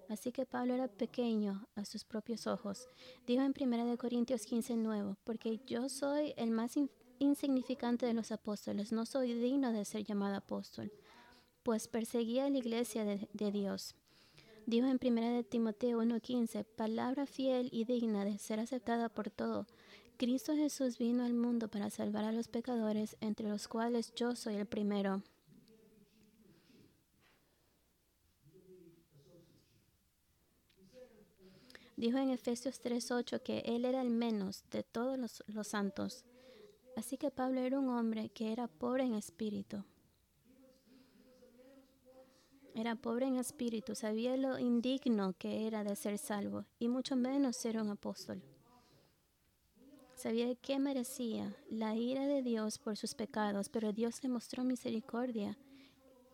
Así 0.08 0.32
que 0.32 0.46
Pablo 0.46 0.75
era 0.75 0.88
pequeño 0.88 1.68
a 1.76 1.85
sus 1.85 2.02
propios 2.02 2.49
ojos. 2.49 2.88
Dijo 3.25 3.42
en 3.42 3.54
1 3.56 3.96
Corintios 3.96 4.44
15, 4.46 4.75
nuevo, 4.76 5.16
porque 5.23 5.61
yo 5.64 5.88
soy 5.88 6.35
el 6.37 6.50
más 6.50 6.75
insignificante 7.20 8.04
de 8.04 8.14
los 8.14 8.32
apóstoles, 8.32 8.90
no 8.90 9.06
soy 9.06 9.32
digno 9.35 9.73
de 9.73 9.85
ser 9.85 10.02
llamado 10.02 10.35
apóstol, 10.35 10.92
pues 11.62 11.87
perseguía 11.87 12.50
la 12.50 12.58
iglesia 12.58 13.04
de, 13.04 13.28
de 13.32 13.52
Dios. 13.52 13.94
Dijo 14.66 14.88
en 14.88 14.99
1 15.00 15.44
Timoteo 15.44 16.02
1:15, 16.02 16.64
palabra 16.64 17.26
fiel 17.26 17.68
y 17.70 17.85
digna 17.85 18.25
de 18.25 18.38
ser 18.38 18.58
aceptada 18.58 19.08
por 19.08 19.30
todo. 19.30 19.68
Cristo 20.16 20.56
Jesús 20.56 20.99
vino 20.99 21.25
al 21.25 21.35
mundo 21.35 21.68
para 21.68 21.90
salvar 21.90 22.25
a 22.25 22.32
los 22.32 22.49
pecadores, 22.49 23.16
entre 23.20 23.49
los 23.49 23.68
cuales 23.68 24.12
yo 24.16 24.35
soy 24.35 24.56
el 24.56 24.66
primero. 24.66 25.23
Dijo 31.97 32.19
en 32.19 32.31
Efesios 32.31 32.81
3:8 32.81 33.43
que 33.43 33.61
Él 33.61 33.85
era 33.85 34.03
el 34.03 34.11
menos 34.11 34.65
de 34.71 34.83
todos 34.83 35.19
los, 35.19 35.43
los 35.47 35.69
santos. 35.69 36.25
Así 36.95 37.17
que 37.17 37.31
Pablo 37.31 37.61
era 37.61 37.79
un 37.79 37.88
hombre 37.88 38.29
que 38.29 38.53
era 38.53 38.69
pobre 38.69 39.05
en 39.05 39.15
espíritu. 39.15 39.83
Era 42.75 42.95
pobre 42.95 43.26
en 43.26 43.37
espíritu, 43.37 43.95
sabía 43.95 44.37
lo 44.37 44.59
indigno 44.59 45.33
que 45.38 45.67
era 45.67 45.83
de 45.83 45.97
ser 45.97 46.19
salvo 46.19 46.67
y 46.79 46.88
mucho 46.88 47.17
menos 47.17 47.57
ser 47.57 47.81
un 47.81 47.88
apóstol. 47.88 48.43
Sabía 50.15 50.55
que 50.57 50.79
merecía 50.79 51.57
la 51.71 51.95
ira 51.95 52.26
de 52.26 52.43
Dios 52.43 52.79
por 52.79 52.99
sus 52.99 53.15
pecados, 53.15 53.71
pero 53.71 53.93
Dios 53.93 54.23
le 54.23 54.29
mostró 54.29 54.65
misericordia 54.65 55.59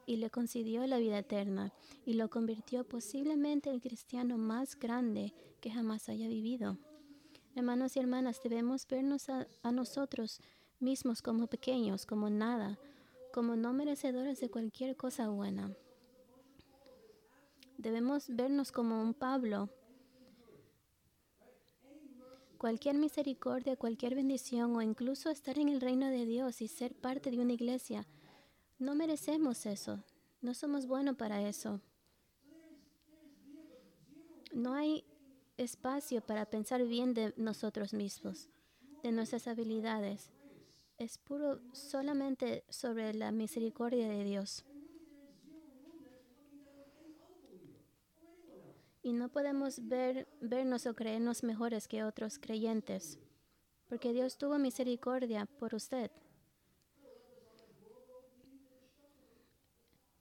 y 0.06 0.16
le 0.16 0.30
concedió 0.30 0.86
la 0.86 0.98
vida 0.98 1.18
eterna 1.18 1.72
y 2.04 2.14
lo 2.14 2.30
convirtió 2.30 2.84
posiblemente 2.84 3.68
en 3.68 3.76
el 3.76 3.80
cristiano 3.80 4.38
más 4.38 4.78
grande 4.78 5.32
que 5.60 5.70
jamás 5.70 6.08
haya 6.08 6.28
vivido. 6.28 6.78
Hermanos 7.54 7.96
y 7.96 8.00
hermanas, 8.00 8.40
debemos 8.42 8.86
vernos 8.88 9.28
a, 9.28 9.46
nosotros 9.72 10.40
mismos 10.80 11.20
como 11.20 11.48
pequeños, 11.48 12.06
como 12.06 12.30
nada, 12.30 12.78
como 13.32 13.56
no 13.56 13.74
merecedores 13.74 14.40
de 14.40 14.50
cualquier 14.50 14.96
cosa 14.96 15.28
buena. 15.28 15.70
Debemos 17.76 18.28
vernos 18.28 18.72
como 18.72 19.02
un 19.02 19.12
Pablo. 19.12 19.68
Cualquier 22.56 22.96
misericordia, 22.96 23.76
cualquier 23.76 24.14
bendición 24.14 24.74
o 24.76 24.80
incluso 24.80 25.28
estar 25.28 25.58
en 25.58 25.68
el 25.68 25.80
reino 25.80 26.08
de 26.08 26.24
Dios 26.24 26.62
y 26.62 26.68
ser 26.68 26.94
parte 26.94 27.30
de 27.30 27.40
una 27.40 27.52
iglesia, 27.52 28.06
no 28.82 28.96
merecemos 28.96 29.64
eso. 29.64 30.02
No 30.40 30.54
somos 30.54 30.86
buenos 30.86 31.16
para 31.16 31.40
eso. 31.48 31.80
No 34.52 34.74
hay 34.74 35.04
espacio 35.56 36.20
para 36.20 36.46
pensar 36.46 36.84
bien 36.84 37.14
de 37.14 37.32
nosotros 37.36 37.94
mismos, 37.94 38.48
de 39.02 39.12
nuestras 39.12 39.46
habilidades. 39.46 40.32
Es 40.98 41.16
puro 41.16 41.60
solamente 41.72 42.64
sobre 42.68 43.14
la 43.14 43.30
misericordia 43.30 44.08
de 44.08 44.24
Dios. 44.24 44.64
Y 49.04 49.12
no 49.12 49.28
podemos 49.28 49.88
ver, 49.88 50.28
vernos 50.40 50.86
o 50.86 50.94
creernos 50.94 51.44
mejores 51.44 51.86
que 51.88 52.04
otros 52.04 52.38
creyentes, 52.38 53.18
porque 53.88 54.12
Dios 54.12 54.38
tuvo 54.38 54.58
misericordia 54.58 55.46
por 55.58 55.74
usted. 55.74 56.10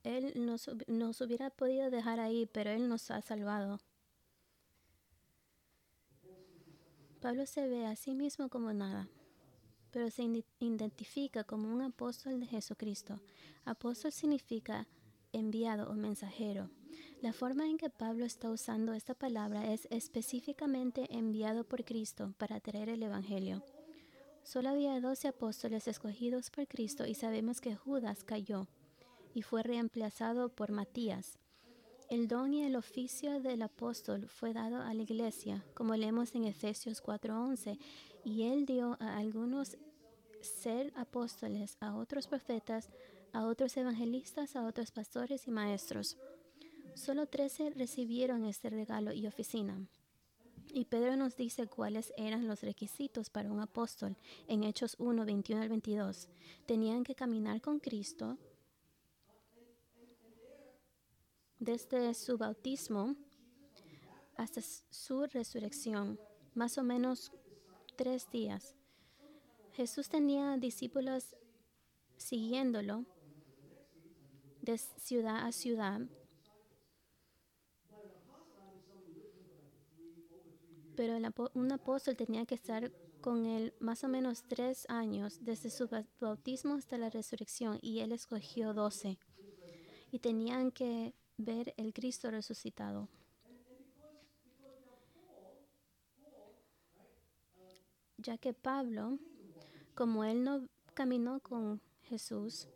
Él 0.03 0.33
nos, 0.35 0.69
nos 0.87 1.21
hubiera 1.21 1.49
podido 1.49 1.89
dejar 1.89 2.19
ahí, 2.19 2.47
pero 2.51 2.71
Él 2.71 2.89
nos 2.89 3.11
ha 3.11 3.21
salvado. 3.21 3.79
Pablo 7.19 7.45
se 7.45 7.67
ve 7.67 7.85
a 7.85 7.95
sí 7.95 8.15
mismo 8.15 8.49
como 8.49 8.73
nada, 8.73 9.07
pero 9.91 10.09
se 10.09 10.23
identifica 10.59 11.43
como 11.43 11.71
un 11.71 11.83
apóstol 11.83 12.39
de 12.39 12.47
Jesucristo. 12.47 13.21
Apóstol 13.63 14.11
significa 14.11 14.87
enviado 15.31 15.91
o 15.91 15.93
mensajero. 15.93 16.71
La 17.21 17.31
forma 17.31 17.67
en 17.67 17.77
que 17.77 17.91
Pablo 17.91 18.25
está 18.25 18.49
usando 18.49 18.93
esta 18.93 19.13
palabra 19.13 19.71
es 19.71 19.87
específicamente 19.91 21.15
enviado 21.15 21.63
por 21.63 21.85
Cristo 21.85 22.33
para 22.39 22.59
traer 22.59 22.89
el 22.89 23.03
Evangelio. 23.03 23.63
Solo 24.43 24.69
había 24.69 24.99
doce 24.99 25.27
apóstoles 25.27 25.87
escogidos 25.87 26.49
por 26.49 26.67
Cristo 26.67 27.05
y 27.05 27.13
sabemos 27.13 27.61
que 27.61 27.75
Judas 27.75 28.23
cayó 28.23 28.67
y 29.33 29.41
fue 29.41 29.63
reemplazado 29.63 30.49
por 30.49 30.71
Matías. 30.71 31.37
El 32.09 32.27
don 32.27 32.53
y 32.53 32.63
el 32.63 32.75
oficio 32.75 33.39
del 33.39 33.61
apóstol 33.61 34.27
fue 34.27 34.51
dado 34.51 34.81
a 34.81 34.93
la 34.93 35.01
iglesia, 35.01 35.63
como 35.73 35.95
leemos 35.95 36.35
en 36.35 36.43
Efesios 36.43 37.01
4:11, 37.01 37.79
y 38.25 38.43
él 38.43 38.65
dio 38.65 38.97
a 38.99 39.17
algunos 39.17 39.77
ser 40.41 40.91
apóstoles, 40.95 41.77
a 41.79 41.95
otros 41.95 42.27
profetas, 42.27 42.89
a 43.31 43.45
otros 43.45 43.77
evangelistas, 43.77 44.55
a 44.55 44.65
otros 44.65 44.91
pastores 44.91 45.47
y 45.47 45.51
maestros. 45.51 46.17
Solo 46.95 47.27
trece 47.27 47.69
recibieron 47.69 48.45
este 48.45 48.69
regalo 48.69 49.13
y 49.13 49.27
oficina. 49.27 49.79
Y 50.73 50.85
Pedro 50.85 51.15
nos 51.15 51.35
dice 51.35 51.67
cuáles 51.67 52.13
eran 52.17 52.47
los 52.47 52.61
requisitos 52.61 53.29
para 53.29 53.51
un 53.51 53.59
apóstol 53.59 54.15
en 54.47 54.63
Hechos 54.63 54.95
1, 54.99 55.25
21 55.25 55.61
al 55.61 55.69
22. 55.69 56.29
Tenían 56.65 57.03
que 57.03 57.15
caminar 57.15 57.61
con 57.61 57.79
Cristo, 57.79 58.37
desde 61.61 62.13
su 62.15 62.39
bautismo 62.39 63.15
hasta 64.35 64.61
su 64.89 65.27
resurrección, 65.27 66.19
más 66.55 66.79
o 66.79 66.83
menos 66.83 67.31
tres 67.95 68.27
días. 68.31 68.75
Jesús 69.73 70.09
tenía 70.09 70.57
discípulos 70.57 71.35
siguiéndolo 72.17 73.05
de 74.63 74.77
ciudad 74.77 75.45
a 75.45 75.51
ciudad, 75.51 76.01
pero 80.95 81.19
un 81.53 81.71
apóstol 81.71 82.15
tenía 82.15 82.45
que 82.47 82.55
estar 82.55 82.91
con 83.21 83.45
él 83.45 83.75
más 83.79 84.03
o 84.03 84.07
menos 84.07 84.43
tres 84.47 84.87
años, 84.89 85.37
desde 85.41 85.69
su 85.69 85.87
bautismo 86.19 86.73
hasta 86.73 86.97
la 86.97 87.11
resurrección, 87.11 87.77
y 87.83 87.99
él 87.99 88.13
escogió 88.13 88.73
doce. 88.73 89.19
Y 90.11 90.19
tenían 90.19 90.71
que 90.71 91.13
ver 91.45 91.73
el 91.77 91.93
Cristo 91.93 92.31
resucitado. 92.31 93.07
Ya 98.17 98.37
que 98.37 98.53
Pablo, 98.53 99.17
como 99.95 100.23
él 100.23 100.43
no 100.43 100.67
caminó 100.93 101.39
con 101.39 101.81
Jesús, 102.03 102.67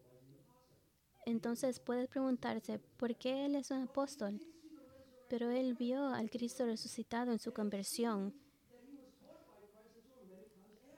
entonces 1.25 1.79
puede 1.79 2.07
preguntarse 2.07 2.79
por 2.97 3.15
qué 3.15 3.45
él 3.45 3.55
es 3.55 3.71
un 3.71 3.83
apóstol. 3.83 4.39
Pero 5.27 5.49
él 5.49 5.73
vio 5.73 6.07
al 6.07 6.29
Cristo 6.29 6.65
resucitado 6.65 7.31
en 7.31 7.39
su 7.39 7.51
conversión. 7.51 8.33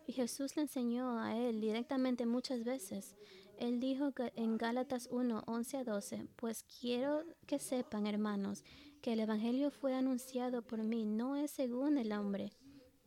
Y 0.06 0.14
Jesús 0.14 0.56
le 0.56 0.64
enseñó 0.64 1.20
a 1.20 1.38
él 1.38 1.62
directamente 1.62 2.26
muchas 2.26 2.64
veces. 2.64 3.16
Él 3.58 3.80
dijo 3.80 4.12
que 4.12 4.32
en 4.36 4.58
Gálatas 4.58 5.10
1, 5.12 5.44
11 5.48 5.78
a 5.78 5.84
12, 5.84 6.28
pues 6.36 6.64
quiero 6.80 7.24
que 7.48 7.58
sepan, 7.58 8.06
hermanos, 8.06 8.64
que 9.02 9.14
el 9.14 9.20
Evangelio 9.20 9.72
fue 9.72 9.96
anunciado 9.96 10.62
por 10.62 10.84
mí, 10.84 11.06
no 11.06 11.36
es 11.36 11.50
según 11.52 11.98
el 11.98 12.12
hombre, 12.12 12.52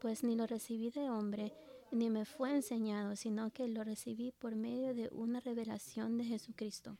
pues 0.01 0.25
ni 0.25 0.35
lo 0.35 0.49
recibí 0.49 0.91
de 0.91 1.09
hombre, 1.09 1.53
ni 1.93 2.11
me 2.11 2.25
fue 2.25 2.51
enseñado, 2.51 3.15
sino 3.15 3.53
que 3.53 3.69
lo 3.69 3.85
recibí 3.85 4.33
por 4.33 4.57
medio 4.57 4.93
de 4.93 5.09
una 5.13 5.39
revelación 5.39 6.19
de 6.19 6.25
Jesucristo. 6.25 6.97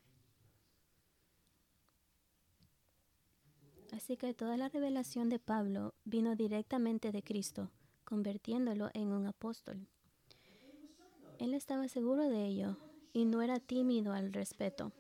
Así 3.93 4.17
que 4.17 4.33
toda 4.33 4.57
la 4.57 4.69
revelación 4.69 5.29
de 5.29 5.41
Pablo 5.41 5.95
vino 6.05 6.37
directamente 6.37 7.11
de 7.11 7.25
Cristo, 7.25 7.73
convirtiéndolo 8.05 8.91
en 8.95 9.09
un 9.09 9.27
apóstol. 9.27 9.89
Él 11.41 11.55
estaba 11.55 11.89
seguro 11.89 12.29
de 12.29 12.47
ello 12.47 12.77
y 13.13 13.25
no 13.25 13.43
era 13.43 13.59
tímido 13.59 14.13
al 14.13 14.33
respeto. 14.33 14.93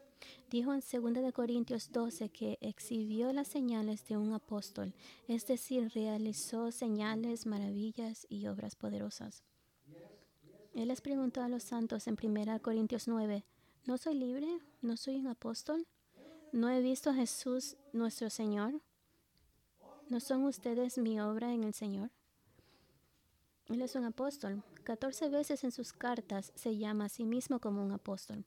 Dijo 0.50 0.74
en 0.74 0.80
2 0.80 1.32
Corintios 1.32 1.92
12 1.92 2.28
que 2.30 2.58
exhibió 2.60 3.32
las 3.32 3.48
señales 3.48 4.06
de 4.08 4.16
un 4.16 4.32
apóstol, 4.32 4.94
es 5.28 5.46
decir, 5.46 5.90
realizó 5.94 6.72
señales, 6.72 7.46
maravillas 7.46 8.26
y 8.28 8.46
obras 8.46 8.74
poderosas. 8.74 9.44
Él 10.74 10.88
les 10.88 11.00
preguntó 11.00 11.42
a 11.42 11.48
los 11.48 11.62
santos 11.62 12.06
en 12.06 12.16
1 12.22 12.60
Corintios 12.62 13.08
9, 13.08 13.44
¿no 13.86 13.98
soy 13.98 14.14
libre? 14.14 14.60
¿No 14.82 14.96
soy 14.96 15.16
un 15.16 15.28
apóstol? 15.28 15.86
¿No 16.52 16.68
he 16.68 16.80
visto 16.80 17.10
a 17.10 17.14
Jesús 17.14 17.76
nuestro 17.92 18.28
Señor? 18.30 18.80
¿No 20.08 20.20
son 20.20 20.44
ustedes 20.44 20.98
mi 20.98 21.20
obra 21.20 21.52
en 21.54 21.64
el 21.64 21.74
Señor? 21.74 22.10
Él 23.68 23.82
es 23.82 23.94
un 23.94 24.04
apóstol. 24.04 24.62
14 24.84 25.28
veces 25.28 25.62
en 25.64 25.72
sus 25.72 25.92
cartas 25.92 26.52
se 26.54 26.76
llama 26.76 27.06
a 27.06 27.08
sí 27.08 27.24
mismo 27.24 27.60
como 27.60 27.82
un 27.82 27.92
apóstol. 27.92 28.44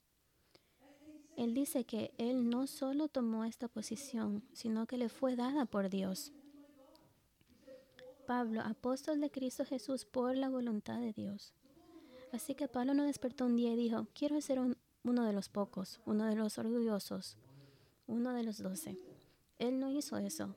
Él 1.36 1.54
dice 1.54 1.84
que 1.84 2.12
Él 2.18 2.48
no 2.48 2.66
solo 2.66 3.08
tomó 3.08 3.44
esta 3.44 3.68
posición, 3.68 4.42
sino 4.52 4.86
que 4.86 4.98
le 4.98 5.08
fue 5.08 5.34
dada 5.34 5.66
por 5.66 5.90
Dios. 5.90 6.32
Pablo, 8.26 8.60
apóstol 8.62 9.20
de 9.20 9.30
Cristo 9.30 9.64
Jesús 9.64 10.04
por 10.04 10.36
la 10.36 10.48
voluntad 10.48 11.00
de 11.00 11.12
Dios. 11.12 11.52
Así 12.32 12.54
que 12.54 12.68
Pablo 12.68 12.94
no 12.94 13.04
despertó 13.04 13.46
un 13.46 13.56
día 13.56 13.72
y 13.72 13.76
dijo, 13.76 14.06
quiero 14.14 14.40
ser 14.40 14.58
uno 14.58 15.24
de 15.24 15.32
los 15.32 15.48
pocos, 15.48 16.00
uno 16.06 16.24
de 16.26 16.34
los 16.34 16.58
orgullosos, 16.58 17.36
uno 18.06 18.32
de 18.32 18.42
los 18.42 18.58
doce. 18.58 18.98
Él 19.58 19.78
no 19.78 19.90
hizo 19.90 20.16
eso. 20.18 20.54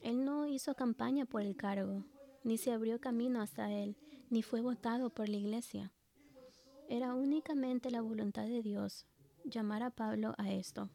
Él 0.00 0.24
no 0.24 0.46
hizo 0.46 0.74
campaña 0.74 1.24
por 1.24 1.42
el 1.42 1.56
cargo, 1.56 2.04
ni 2.44 2.58
se 2.58 2.72
abrió 2.72 3.00
camino 3.00 3.40
hasta 3.40 3.72
él, 3.72 3.96
ni 4.30 4.42
fue 4.42 4.60
votado 4.60 5.10
por 5.10 5.28
la 5.28 5.36
iglesia. 5.36 5.92
Era 6.88 7.14
únicamente 7.14 7.90
la 7.90 8.00
voluntad 8.00 8.46
de 8.46 8.62
Dios 8.62 9.06
llamar 9.44 9.82
a 9.82 9.90
Pablo 9.90 10.34
a 10.38 10.52
esto. 10.52 10.90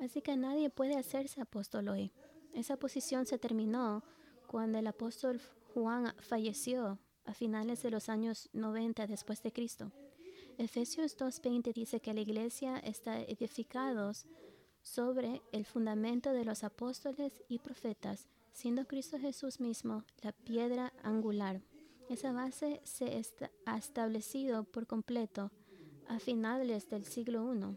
Así 0.00 0.22
que 0.22 0.36
nadie 0.36 0.70
puede 0.70 0.96
hacerse 0.96 1.40
apóstol 1.40 1.88
hoy. 1.88 2.12
Esa 2.54 2.76
posición 2.76 3.26
se 3.26 3.38
terminó 3.38 4.02
cuando 4.46 4.78
el 4.78 4.86
apóstol 4.86 5.40
Juan 5.74 6.14
falleció 6.18 6.98
a 7.24 7.34
finales 7.34 7.82
de 7.82 7.90
los 7.90 8.08
años 8.08 8.48
90 8.52 9.06
después 9.06 9.42
de 9.42 9.52
Cristo. 9.52 9.92
Efesios 10.58 11.16
2.20 11.16 11.72
dice 11.72 12.00
que 12.00 12.12
la 12.12 12.20
iglesia 12.20 12.78
está 12.78 13.20
edificada 13.20 14.12
sobre 14.82 15.42
el 15.52 15.64
fundamento 15.64 16.32
de 16.32 16.44
los 16.44 16.64
apóstoles 16.64 17.42
y 17.48 17.58
profetas, 17.58 18.28
siendo 18.52 18.86
Cristo 18.86 19.18
Jesús 19.18 19.60
mismo 19.60 20.04
la 20.22 20.32
piedra 20.32 20.92
angular. 21.02 21.62
Esa 22.08 22.32
base 22.32 22.80
se 22.84 23.22
ha 23.66 23.78
establecido 23.78 24.64
por 24.64 24.86
completo 24.86 25.52
a 26.08 26.18
finales 26.18 26.88
del 26.88 27.04
siglo 27.04 27.54
I. 27.54 27.76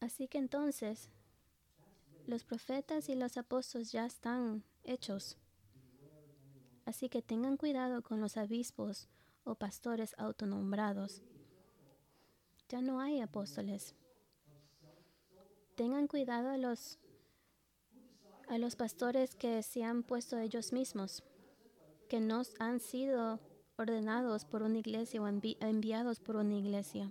Así 0.00 0.28
que 0.28 0.38
entonces 0.38 1.10
los 2.26 2.44
profetas 2.44 3.08
y 3.08 3.14
los 3.14 3.36
apóstoles 3.36 3.92
ya 3.92 4.06
están 4.06 4.64
hechos. 4.84 5.36
Así 6.84 7.08
que 7.08 7.22
tengan 7.22 7.56
cuidado 7.56 8.02
con 8.02 8.20
los 8.20 8.36
obispos 8.36 9.08
o 9.44 9.56
pastores 9.56 10.14
autonombrados. 10.18 11.22
Ya 12.68 12.80
no 12.80 13.00
hay 13.00 13.20
apóstoles. 13.20 13.94
Tengan 15.76 16.08
cuidado 16.08 16.50
a 16.50 16.56
los 16.56 16.98
a 18.48 18.58
los 18.58 18.76
pastores 18.76 19.34
que 19.34 19.62
se 19.62 19.82
han 19.82 20.04
puesto 20.04 20.38
ellos 20.38 20.72
mismos, 20.72 21.24
que 22.08 22.20
no 22.20 22.42
han 22.60 22.78
sido 22.78 23.40
ordenados 23.76 24.44
por 24.44 24.62
una 24.62 24.78
iglesia 24.78 25.20
o 25.20 25.26
enviados 25.26 26.20
por 26.20 26.36
una 26.36 26.54
iglesia. 26.54 27.10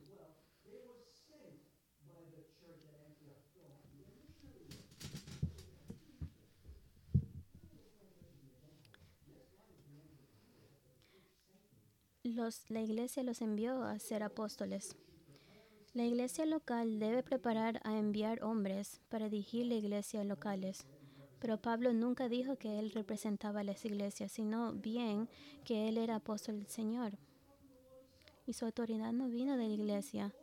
La 12.69 12.81
iglesia 12.81 13.23
los 13.23 13.41
envió 13.41 13.83
a 13.83 13.97
ser 13.97 14.21
apóstoles. 14.21 14.95
La 15.95 16.03
iglesia 16.03 16.45
local 16.45 16.99
debe 16.99 17.23
preparar 17.23 17.79
a 17.85 17.97
enviar 17.97 18.43
hombres 18.43 18.99
para 19.07 19.29
dirigir 19.29 19.65
la 19.67 19.75
iglesia 19.75 20.25
locales. 20.25 20.85
Pero 21.39 21.61
Pablo 21.61 21.93
nunca 21.93 22.27
dijo 22.27 22.57
que 22.57 22.79
él 22.79 22.91
representaba 22.91 23.61
a 23.61 23.63
las 23.63 23.85
iglesias, 23.85 24.33
sino 24.33 24.73
bien 24.73 25.29
que 25.63 25.87
él 25.87 25.97
era 25.97 26.17
apóstol 26.17 26.57
del 26.57 26.67
Señor. 26.67 27.13
Y 28.45 28.51
su 28.51 28.65
autoridad 28.65 29.13
no 29.13 29.29
vino 29.29 29.55
de 29.55 29.69
la 29.69 29.73
iglesia, 29.73 30.33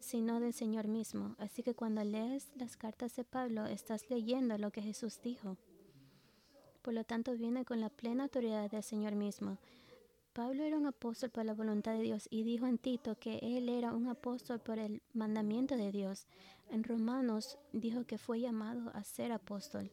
sino 0.00 0.38
del 0.38 0.52
Señor 0.52 0.86
mismo. 0.86 1.34
Así 1.38 1.62
que 1.62 1.74
cuando 1.74 2.04
lees 2.04 2.52
las 2.54 2.76
cartas 2.76 3.16
de 3.16 3.24
Pablo, 3.24 3.64
estás 3.64 4.10
leyendo 4.10 4.58
lo 4.58 4.70
que 4.70 4.82
Jesús 4.82 5.18
dijo. 5.22 5.56
Por 6.82 6.92
lo 6.92 7.04
tanto, 7.04 7.32
viene 7.32 7.64
con 7.64 7.80
la 7.80 7.88
plena 7.88 8.24
autoridad 8.24 8.70
del 8.70 8.82
Señor 8.82 9.14
mismo. 9.14 9.56
Pablo 10.32 10.62
era 10.62 10.76
un 10.76 10.86
apóstol 10.86 11.30
por 11.30 11.44
la 11.44 11.54
voluntad 11.54 11.92
de 11.92 12.02
Dios 12.02 12.28
y 12.30 12.44
dijo 12.44 12.66
en 12.66 12.78
Tito 12.78 13.18
que 13.18 13.38
él 13.42 13.68
era 13.68 13.92
un 13.92 14.06
apóstol 14.06 14.60
por 14.60 14.78
el 14.78 15.02
mandamiento 15.12 15.76
de 15.76 15.90
Dios. 15.90 16.28
En 16.70 16.84
Romanos 16.84 17.58
dijo 17.72 18.04
que 18.04 18.16
fue 18.16 18.40
llamado 18.40 18.90
a 18.94 19.02
ser 19.02 19.32
apóstol. 19.32 19.90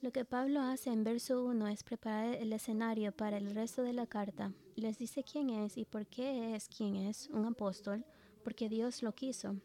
Lo 0.00 0.12
que 0.12 0.24
Pablo 0.24 0.60
hace 0.60 0.90
en 0.90 1.02
verso 1.02 1.44
1 1.44 1.66
es 1.68 1.82
preparar 1.82 2.34
el 2.34 2.52
escenario 2.52 3.10
para 3.12 3.36
el 3.36 3.52
resto 3.52 3.82
de 3.82 3.92
la 3.92 4.06
carta. 4.06 4.52
Les 4.76 4.96
dice 4.98 5.24
quién 5.24 5.50
es 5.50 5.76
y 5.76 5.84
por 5.84 6.06
qué 6.06 6.54
es 6.54 6.68
quién 6.68 6.96
es 6.96 7.28
un 7.30 7.44
apóstol, 7.44 8.04
porque 8.44 8.68
Dios 8.68 9.02
lo 9.02 9.12
quiso. 9.12 9.56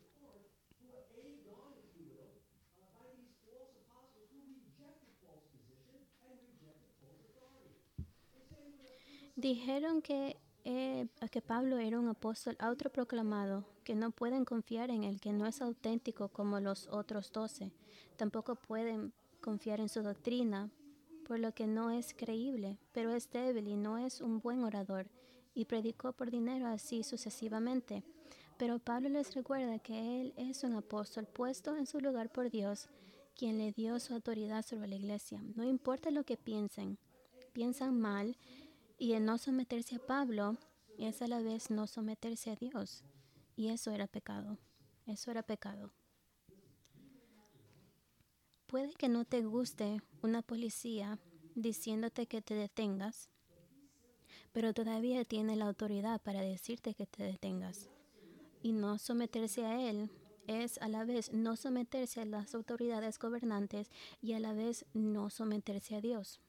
Dijeron 9.45 10.01
que, 10.01 10.37
eh, 10.63 11.05
que 11.29 11.39
Pablo 11.39 11.77
era 11.77 11.99
un 11.99 12.07
apóstol 12.07 12.55
autoproclamado, 12.57 13.63
que 13.83 13.93
no 13.93 14.09
pueden 14.09 14.43
confiar 14.43 14.89
en 14.89 15.03
él, 15.03 15.21
que 15.21 15.33
no 15.33 15.45
es 15.45 15.61
auténtico 15.61 16.29
como 16.29 16.59
los 16.59 16.87
otros 16.87 17.31
doce. 17.31 17.71
Tampoco 18.15 18.55
pueden 18.55 19.13
confiar 19.41 19.81
en 19.81 19.87
su 19.87 20.01
doctrina, 20.01 20.71
por 21.27 21.37
lo 21.37 21.51
que 21.51 21.67
no 21.67 21.91
es 21.91 22.15
creíble, 22.15 22.79
pero 22.91 23.13
es 23.13 23.29
débil 23.29 23.67
y 23.67 23.77
no 23.77 23.99
es 23.99 24.19
un 24.19 24.39
buen 24.39 24.63
orador, 24.63 25.11
y 25.53 25.65
predicó 25.65 26.11
por 26.11 26.31
dinero 26.31 26.65
así 26.65 27.03
sucesivamente. 27.03 28.01
Pero 28.57 28.79
Pablo 28.79 29.09
les 29.09 29.35
recuerda 29.35 29.77
que 29.77 30.21
él 30.21 30.33
es 30.37 30.63
un 30.63 30.73
apóstol 30.73 31.27
puesto 31.27 31.77
en 31.77 31.85
su 31.85 31.99
lugar 31.99 32.31
por 32.31 32.49
Dios, 32.49 32.89
quien 33.37 33.59
le 33.59 33.71
dio 33.73 33.99
su 33.99 34.15
autoridad 34.15 34.65
sobre 34.65 34.87
la 34.87 34.95
iglesia. 34.95 35.39
No 35.55 35.63
importa 35.63 36.09
lo 36.09 36.23
que 36.23 36.35
piensen, 36.35 36.97
piensan 37.53 37.99
mal, 37.99 38.35
y 38.97 39.13
el 39.13 39.25
no 39.25 39.37
someterse 39.37 39.95
a 39.95 39.99
Pablo 39.99 40.57
es 40.97 41.21
a 41.21 41.27
la 41.27 41.41
vez 41.41 41.69
no 41.69 41.87
someterse 41.87 42.51
a 42.51 42.55
Dios. 42.55 43.03
Y 43.55 43.69
eso 43.69 43.91
era 43.91 44.07
pecado. 44.07 44.57
Eso 45.05 45.31
era 45.31 45.43
pecado. 45.43 45.91
Puede 48.67 48.93
que 48.93 49.09
no 49.09 49.25
te 49.25 49.43
guste 49.43 50.01
una 50.21 50.41
policía 50.41 51.19
diciéndote 51.55 52.27
que 52.27 52.41
te 52.41 52.55
detengas, 52.55 53.29
pero 54.51 54.73
todavía 54.73 55.23
tiene 55.23 55.55
la 55.55 55.67
autoridad 55.67 56.21
para 56.21 56.41
decirte 56.41 56.93
que 56.93 57.05
te 57.05 57.23
detengas. 57.23 57.89
Y 58.61 58.73
no 58.73 58.97
someterse 58.97 59.65
a 59.65 59.89
él 59.89 60.09
es 60.47 60.77
a 60.79 60.87
la 60.87 61.03
vez 61.05 61.33
no 61.33 61.55
someterse 61.55 62.21
a 62.21 62.25
las 62.25 62.53
autoridades 62.55 63.19
gobernantes 63.19 63.91
y 64.21 64.33
a 64.33 64.39
la 64.39 64.53
vez 64.53 64.85
no 64.93 65.29
someterse 65.29 65.95
a 65.95 66.01
Dios. 66.01 66.39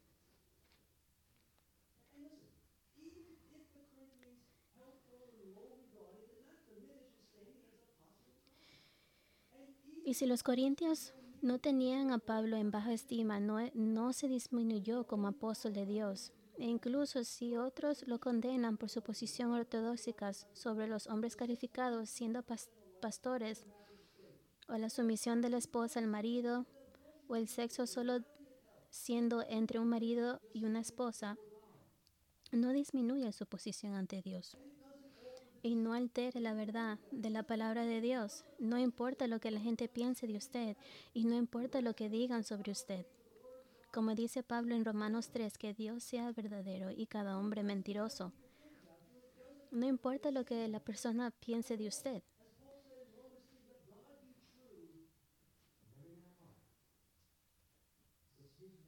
Y 10.07 10.15
si 10.15 10.25
los 10.25 10.45
corintios 10.45 11.15
no 11.43 11.59
tenían 11.59 12.13
a 12.13 12.19
Pablo 12.21 12.57
en 12.57 12.71
baja 12.71 12.93
estima, 12.93 13.41
no, 13.41 13.59
no 13.75 14.13
se 14.13 14.29
disminuyó 14.29 15.05
como 15.05 15.27
apóstol 15.27 15.73
de 15.73 15.85
Dios. 15.85 16.33
E 16.59 16.65
incluso 16.65 17.25
si 17.25 17.57
otros 17.57 18.07
lo 18.07 18.21
condenan 18.21 18.77
por 18.77 18.89
su 18.89 19.03
posición 19.03 19.51
ortodoxa 19.51 20.33
sobre 20.53 20.87
los 20.87 21.09
hombres 21.09 21.35
calificados 21.35 22.09
siendo 22.09 22.45
pastores, 23.01 23.67
o 24.69 24.77
la 24.77 24.91
sumisión 24.91 25.41
de 25.43 25.51
la 25.51 25.59
esposa 25.59 25.99
al 25.99 26.07
marido, 26.07 26.67
o 27.27 27.35
el 27.35 27.49
sexo 27.49 27.89
solo 27.89 28.21
siendo 28.91 29.43
entre 29.49 29.81
un 29.81 29.89
marido 29.89 30.41
y 30.53 30.67
una 30.67 30.79
esposa, 30.79 31.37
no 32.53 32.73
disminuye 32.73 33.33
su 33.33 33.45
posición 33.45 33.95
ante 33.95 34.23
Dios 34.23 34.57
y 35.67 35.75
no 35.75 35.95
altere 35.95 36.41
la 36.41 36.55
verdad 36.55 36.99
de 37.11 37.29
la 37.29 37.43
palabra 37.43 37.85
de 37.85 38.01
Dios. 38.01 38.45
No 38.59 38.79
importa 38.79 39.27
lo 39.27 39.41
que 39.41 39.51
la 39.51 39.61
gente 39.61 39.89
piense 39.89 40.27
de 40.27 40.37
usted 40.37 40.77
y 41.13 41.25
no 41.25 41.35
importa 41.35 41.81
lo 41.81 41.95
que 41.95 42.09
digan 42.09 42.45
sobre 42.45 42.71
usted. 42.71 43.05
Como 43.93 44.15
dice 44.15 44.43
Pablo 44.43 44.75
en 44.75 44.85
Romanos 44.85 45.31
3, 45.31 45.59
que 45.59 45.75
Dios 45.75 46.05
sea 46.05 46.31
verdadero 46.33 46.91
y 46.91 47.07
cada 47.07 47.39
hombre 47.39 47.63
mentiroso. 47.63 48.33
No 49.71 49.87
importa 49.87 50.31
lo 50.31 50.45
que 50.45 50.69
la 50.69 50.81
persona 50.81 51.31
piense 51.31 51.77
de 51.77 51.89
usted. 51.89 52.23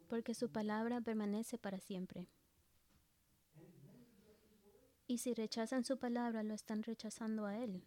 Porque 0.09 0.35
su 0.35 0.49
palabra 0.49 1.01
permanece 1.01 1.59
para 1.59 1.81
siempre. 1.81 2.29
Y 5.09 5.19
si 5.19 5.33
rechazan 5.33 5.85
su 5.85 5.97
palabra, 5.97 6.43
lo 6.43 6.53
están 6.53 6.83
rechazando 6.83 7.47
a 7.47 7.57
Él. 7.57 7.83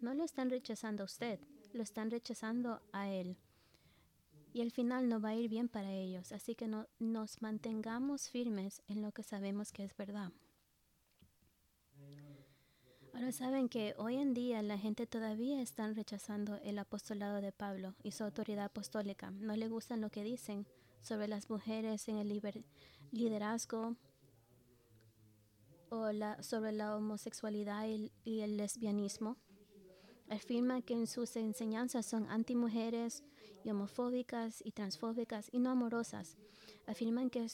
No 0.00 0.12
lo 0.12 0.24
están 0.24 0.50
rechazando 0.50 1.04
a 1.04 1.06
usted, 1.06 1.38
lo 1.72 1.84
están 1.84 2.10
rechazando 2.10 2.82
a 2.92 3.08
Él. 3.08 3.38
Y 4.52 4.60
al 4.60 4.72
final 4.72 5.08
no 5.08 5.20
va 5.20 5.30
a 5.30 5.34
ir 5.36 5.48
bien 5.48 5.68
para 5.68 5.92
ellos. 5.92 6.32
Así 6.32 6.56
que 6.56 6.66
no, 6.66 6.88
nos 6.98 7.42
mantengamos 7.42 8.28
firmes 8.28 8.82
en 8.88 9.02
lo 9.02 9.12
que 9.12 9.22
sabemos 9.22 9.70
que 9.70 9.84
es 9.84 9.96
verdad. 9.96 10.32
Ahora 13.14 13.30
saben 13.30 13.68
que 13.68 13.94
hoy 13.96 14.16
en 14.16 14.34
día 14.34 14.60
la 14.62 14.78
gente 14.78 15.06
todavía 15.06 15.62
está 15.62 15.86
rechazando 15.92 16.56
el 16.64 16.76
apostolado 16.78 17.40
de 17.40 17.52
Pablo 17.52 17.94
y 18.02 18.10
su 18.10 18.24
autoridad 18.24 18.64
apostólica. 18.64 19.30
No 19.30 19.54
le 19.54 19.68
gustan 19.68 20.00
lo 20.00 20.10
que 20.10 20.24
dicen 20.24 20.66
sobre 21.02 21.28
las 21.28 21.50
mujeres 21.50 22.08
en 22.08 22.18
el 22.18 22.42
liderazgo 23.12 23.96
sobre 26.40 26.72
la 26.72 26.96
homosexualidad 26.96 27.86
y, 28.24 28.40
el 28.40 28.56
lesbianismo. 28.56 29.36
Afirma 30.28 30.82
que 30.82 31.06
sus 31.06 31.36
enseñanzas 31.36 32.04
son 32.04 32.28
antimujeres 32.28 33.24
y 33.64 33.70
homofóbicas 33.70 34.62
y 34.64 34.72
transfóbicas 34.72 35.48
y 35.52 35.58
no 35.58 35.70
amorosas. 35.70 36.36
Afirman 36.86 37.30
que 37.30 37.46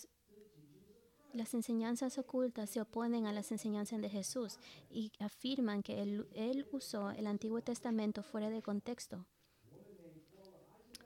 las 1.33 1.55
enseñanzas 1.55 2.18
ocultas 2.18 2.70
se 2.70 2.81
oponen 2.81 3.27
a 3.27 3.33
las 3.33 3.53
enseñanzas 3.53 4.01
de 4.01 4.11
Jesús 4.11 4.59
y 4.90 5.12
afirman 5.20 5.83
que 5.83 6.03
él, 6.03 6.27
él 6.35 6.66
usó 6.73 7.11
el 7.11 7.27
Antiguo 7.27 7.61
Testamento 7.61 8.23
fuera 8.23 8.51
de 8.51 8.62
contexto. 8.62 9.25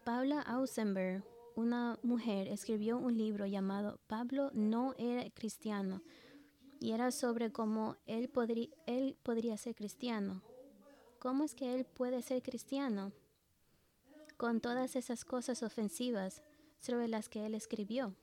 Paula 0.05 0.41
Ausenberg, 0.41 1.23
una 1.55 1.99
mujer, 2.03 2.49
escribió 2.49 2.97
un 2.97 3.19
libro 3.19 3.45
llamado 3.45 4.01
Pablo 4.07 4.51
no 4.55 4.95
era 4.97 5.29
cristiano 5.31 6.01
y 6.81 6.93
era 6.93 7.11
sobre 7.11 7.51
cómo 7.53 7.97
él, 8.07 8.29
podría, 8.29 8.69
él 8.87 9.17
podría 9.23 9.57
ser 9.57 9.75
cristiano. 9.75 10.43
¿Cómo 11.19 11.45
es 11.45 11.55
que 11.55 11.75
él 11.75 11.85
puede 11.85 12.23
ser 12.23 12.43
cristiano? 12.43 13.12
Con 14.37 14.61
todas 14.61 14.95
esas 14.95 15.25
cosas 15.25 15.62
ofensivas 15.62 16.43
sobre 16.79 17.09
las 17.09 17.29
que 17.29 17.45
él 17.45 17.55
escribió. 17.55 18.14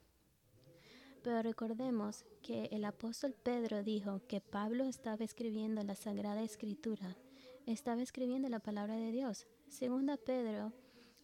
Pero 1.23 1.41
recordemos 1.41 2.23
que 2.41 2.65
el 2.71 2.85
apóstol 2.85 3.33
Pedro 3.33 3.83
dijo 3.83 4.21
que 4.27 4.41
Pablo 4.41 4.85
estaba 4.85 5.25
escribiendo 5.25 5.83
la 5.83 5.95
Sagrada 5.95 6.43
Escritura, 6.43 7.17
estaba 7.65 8.01
escribiendo 8.01 8.47
la 8.47 8.59
palabra 8.59 8.95
de 8.95 9.11
Dios. 9.11 9.47
Segunda 9.67 10.17
Pedro 10.17 10.71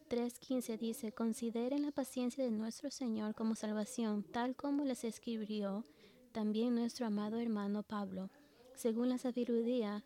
3:15 0.10 0.78
dice, 0.78 1.12
consideren 1.14 1.84
la 1.84 1.92
paciencia 1.92 2.44
de 2.44 2.52
nuestro 2.52 2.92
Señor 2.92 3.36
como 3.36 3.56
salvación, 3.56 4.24
tal 4.24 4.56
como 4.56 4.84
les 4.84 5.04
escribió 5.04 5.86
también 6.32 6.76
nuestro 6.76 7.06
amado 7.06 7.40
hermano 7.40 7.84
Pablo, 7.84 8.30
según 8.76 9.10
la 9.10 9.18
sabiduría 9.18 10.04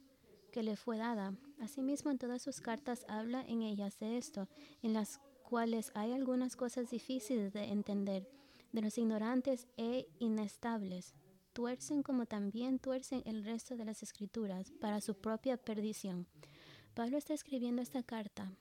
que 0.51 0.63
le 0.63 0.75
fue 0.75 0.97
dada. 0.97 1.33
Asimismo, 1.59 2.11
en 2.11 2.17
todas 2.17 2.41
sus 2.41 2.61
cartas 2.61 3.05
habla 3.07 3.43
en 3.47 3.61
ellas 3.61 3.99
de 3.99 4.17
esto, 4.17 4.47
en 4.81 4.93
las 4.93 5.19
cuales 5.43 5.91
hay 5.95 6.11
algunas 6.11 6.55
cosas 6.55 6.89
difíciles 6.89 7.53
de 7.53 7.65
entender, 7.65 8.27
de 8.71 8.81
los 8.81 8.97
ignorantes 8.97 9.67
e 9.77 10.07
inestables. 10.19 11.13
Tuercen 11.53 12.03
como 12.03 12.25
también 12.25 12.79
tuercen 12.79 13.21
el 13.25 13.45
resto 13.45 13.77
de 13.77 13.85
las 13.85 14.03
escrituras 14.03 14.71
para 14.81 14.99
su 14.99 15.15
propia 15.15 15.57
perdición. 15.57 16.27
Pablo 16.93 17.17
está 17.17 17.33
escribiendo 17.33 17.81
esta 17.81 18.03
carta. 18.03 18.51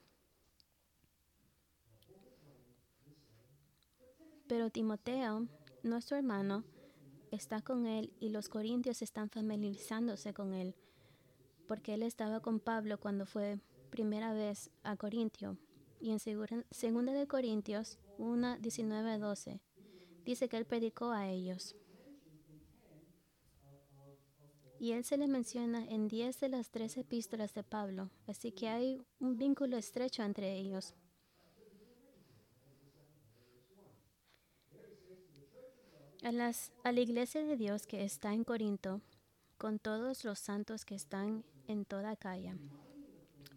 Pero 4.46 4.70
Timoteo, 4.70 5.48
nuestro 5.82 6.16
hermano, 6.16 6.64
está 7.34 7.60
con 7.60 7.86
él 7.86 8.12
y 8.20 8.30
los 8.30 8.48
corintios 8.48 9.02
están 9.02 9.28
familiarizándose 9.28 10.32
con 10.32 10.54
él, 10.54 10.74
porque 11.66 11.94
él 11.94 12.02
estaba 12.02 12.40
con 12.40 12.60
Pablo 12.60 12.98
cuando 12.98 13.26
fue 13.26 13.58
primera 13.90 14.32
vez 14.32 14.70
a 14.82 14.96
Corintio. 14.96 15.58
Y 16.00 16.10
en 16.10 16.18
segunda 16.18 17.12
de 17.12 17.26
Corintios 17.26 17.98
1, 18.18 18.58
19 18.58 19.18
12, 19.18 19.60
dice 20.24 20.48
que 20.48 20.56
él 20.56 20.66
predicó 20.66 21.10
a 21.10 21.28
ellos. 21.28 21.76
Y 24.78 24.92
él 24.92 25.04
se 25.04 25.16
le 25.16 25.28
menciona 25.28 25.84
en 25.86 26.08
10 26.08 26.40
de 26.40 26.48
las 26.48 26.70
13 26.70 27.00
epístolas 27.00 27.54
de 27.54 27.62
Pablo, 27.62 28.10
así 28.26 28.52
que 28.52 28.68
hay 28.68 29.02
un 29.18 29.36
vínculo 29.36 29.76
estrecho 29.76 30.22
entre 30.22 30.56
ellos. 30.56 30.94
A, 36.24 36.92
la 36.92 37.00
iglesia 37.00 37.44
de 37.44 37.56
Dios 37.56 37.86
que 37.86 38.02
está 38.02 38.32
en 38.32 38.44
Corinto, 38.44 39.02
con 39.58 39.78
todos 39.78 40.24
los 40.24 40.38
santos 40.38 40.84
que 40.84 40.94
están 40.94 41.44
en 41.68 41.84
toda 41.84 42.16
calle. 42.16 42.54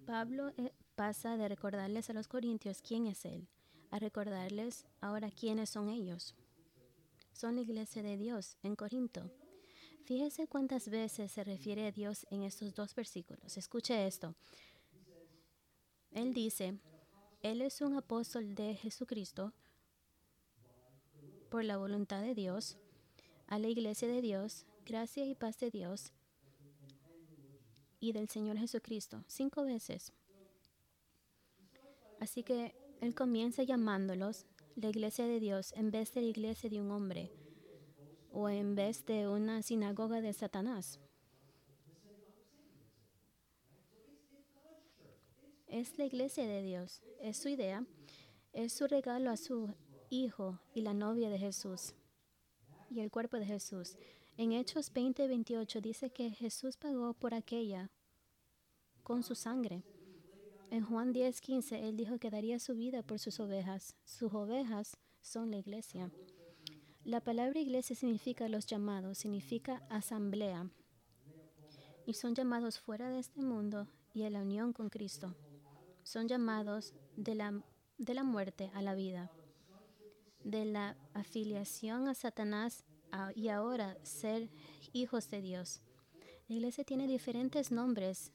Pablo 0.05 0.49
eh, 0.57 0.73
pasa 0.95 1.37
de 1.37 1.47
recordarles 1.47 2.09
a 2.09 2.13
los 2.13 2.27
corintios 2.27 2.81
quién 2.81 3.07
es 3.07 3.23
Él, 3.23 3.47
a 3.89 3.99
recordarles 3.99 4.85
ahora 4.99 5.31
quiénes 5.31 5.69
son 5.69 5.89
ellos. 5.89 6.35
Son 7.31 7.55
la 7.55 7.61
iglesia 7.61 8.03
de 8.03 8.17
Dios 8.17 8.57
en 8.63 8.75
Corinto. 8.75 9.31
Fíjese 10.03 10.47
cuántas 10.47 10.89
veces 10.89 11.31
se 11.31 11.43
refiere 11.43 11.87
a 11.87 11.91
Dios 11.91 12.25
en 12.31 12.43
estos 12.43 12.73
dos 12.73 12.93
versículos. 12.95 13.57
Escuche 13.57 14.07
esto. 14.07 14.35
Él 16.11 16.33
dice, 16.33 16.77
Él 17.41 17.61
es 17.61 17.79
un 17.79 17.95
apóstol 17.95 18.55
de 18.55 18.75
Jesucristo 18.75 19.53
por 21.57 21.65
la 21.65 21.77
voluntad 21.77 22.21
de 22.21 22.35
Dios, 22.35 22.77
a 23.47 23.57
la 23.57 23.67
iglesia 23.67 24.07
de 24.07 24.21
Dios, 24.21 24.67
gracia 24.85 25.25
y 25.25 25.33
paz 25.33 25.57
de 25.57 25.71
Dios 25.71 26.13
y 27.99 28.11
del 28.11 28.29
Señor 28.29 28.59
Jesucristo, 28.59 29.23
cinco 29.25 29.63
veces. 29.63 30.13
Así 32.19 32.43
que 32.43 32.75
Él 33.01 33.15
comienza 33.15 33.63
llamándolos 33.63 34.45
la 34.75 34.89
iglesia 34.89 35.25
de 35.25 35.39
Dios 35.39 35.73
en 35.75 35.89
vez 35.89 36.13
de 36.13 36.21
la 36.21 36.27
iglesia 36.27 36.69
de 36.69 36.79
un 36.79 36.91
hombre 36.91 37.31
o 38.31 38.49
en 38.49 38.75
vez 38.75 39.03
de 39.07 39.27
una 39.27 39.63
sinagoga 39.63 40.21
de 40.21 40.33
Satanás. 40.33 40.99
Es 45.65 45.97
la 45.97 46.05
iglesia 46.05 46.45
de 46.45 46.61
Dios, 46.61 47.01
es 47.19 47.35
su 47.35 47.49
idea, 47.49 47.83
es 48.53 48.73
su 48.73 48.85
regalo 48.85 49.31
a 49.31 49.37
su 49.37 49.73
hijo 50.09 50.59
y 50.73 50.81
la 50.81 50.93
novia 50.93 51.29
de 51.29 51.37
Jesús 51.37 51.93
y 52.89 52.99
el 53.01 53.11
cuerpo 53.11 53.37
de 53.37 53.45
Jesús. 53.45 53.97
En 54.37 54.51
Hechos 54.51 54.91
20, 54.93 55.27
28 55.27 55.81
dice 55.81 56.09
que 56.09 56.29
Jesús 56.29 56.77
pagó 56.77 57.13
por 57.13 57.33
aquella 57.33 57.89
con 59.03 59.23
su 59.23 59.35
sangre. 59.35 59.83
En 60.69 60.83
Juan 60.83 61.13
10, 61.13 61.41
15, 61.41 61.87
él 61.87 61.97
dijo 61.97 62.19
que 62.19 62.29
daría 62.29 62.59
su 62.59 62.75
vida 62.75 63.01
por 63.01 63.19
sus 63.19 63.39
ovejas. 63.39 63.95
Sus 64.03 64.33
ovejas 64.33 64.97
son 65.21 65.51
la 65.51 65.57
iglesia. 65.57 66.11
La 67.03 67.21
palabra 67.21 67.59
iglesia 67.59 67.95
significa 67.95 68.49
los 68.49 68.65
llamados, 68.65 69.17
significa 69.17 69.81
asamblea. 69.89 70.69
Y 72.05 72.13
son 72.13 72.35
llamados 72.35 72.79
fuera 72.79 73.09
de 73.09 73.19
este 73.19 73.41
mundo 73.41 73.87
y 74.13 74.23
a 74.23 74.29
la 74.29 74.41
unión 74.41 74.73
con 74.73 74.89
Cristo. 74.89 75.35
Son 76.03 76.27
llamados 76.27 76.93
de 77.15 77.35
la, 77.35 77.63
de 77.97 78.13
la 78.13 78.23
muerte 78.23 78.71
a 78.73 78.81
la 78.81 78.93
vida 78.93 79.31
de 80.49 80.65
la 80.65 80.95
afiliación 81.13 82.07
a 82.07 82.13
Satanás 82.13 82.83
y 83.35 83.49
ahora 83.49 83.97
ser 84.03 84.49
hijos 84.93 85.29
de 85.29 85.41
Dios. 85.41 85.81
La 86.47 86.55
iglesia 86.55 86.83
tiene 86.83 87.07
diferentes 87.07 87.71
nombres. 87.71 88.31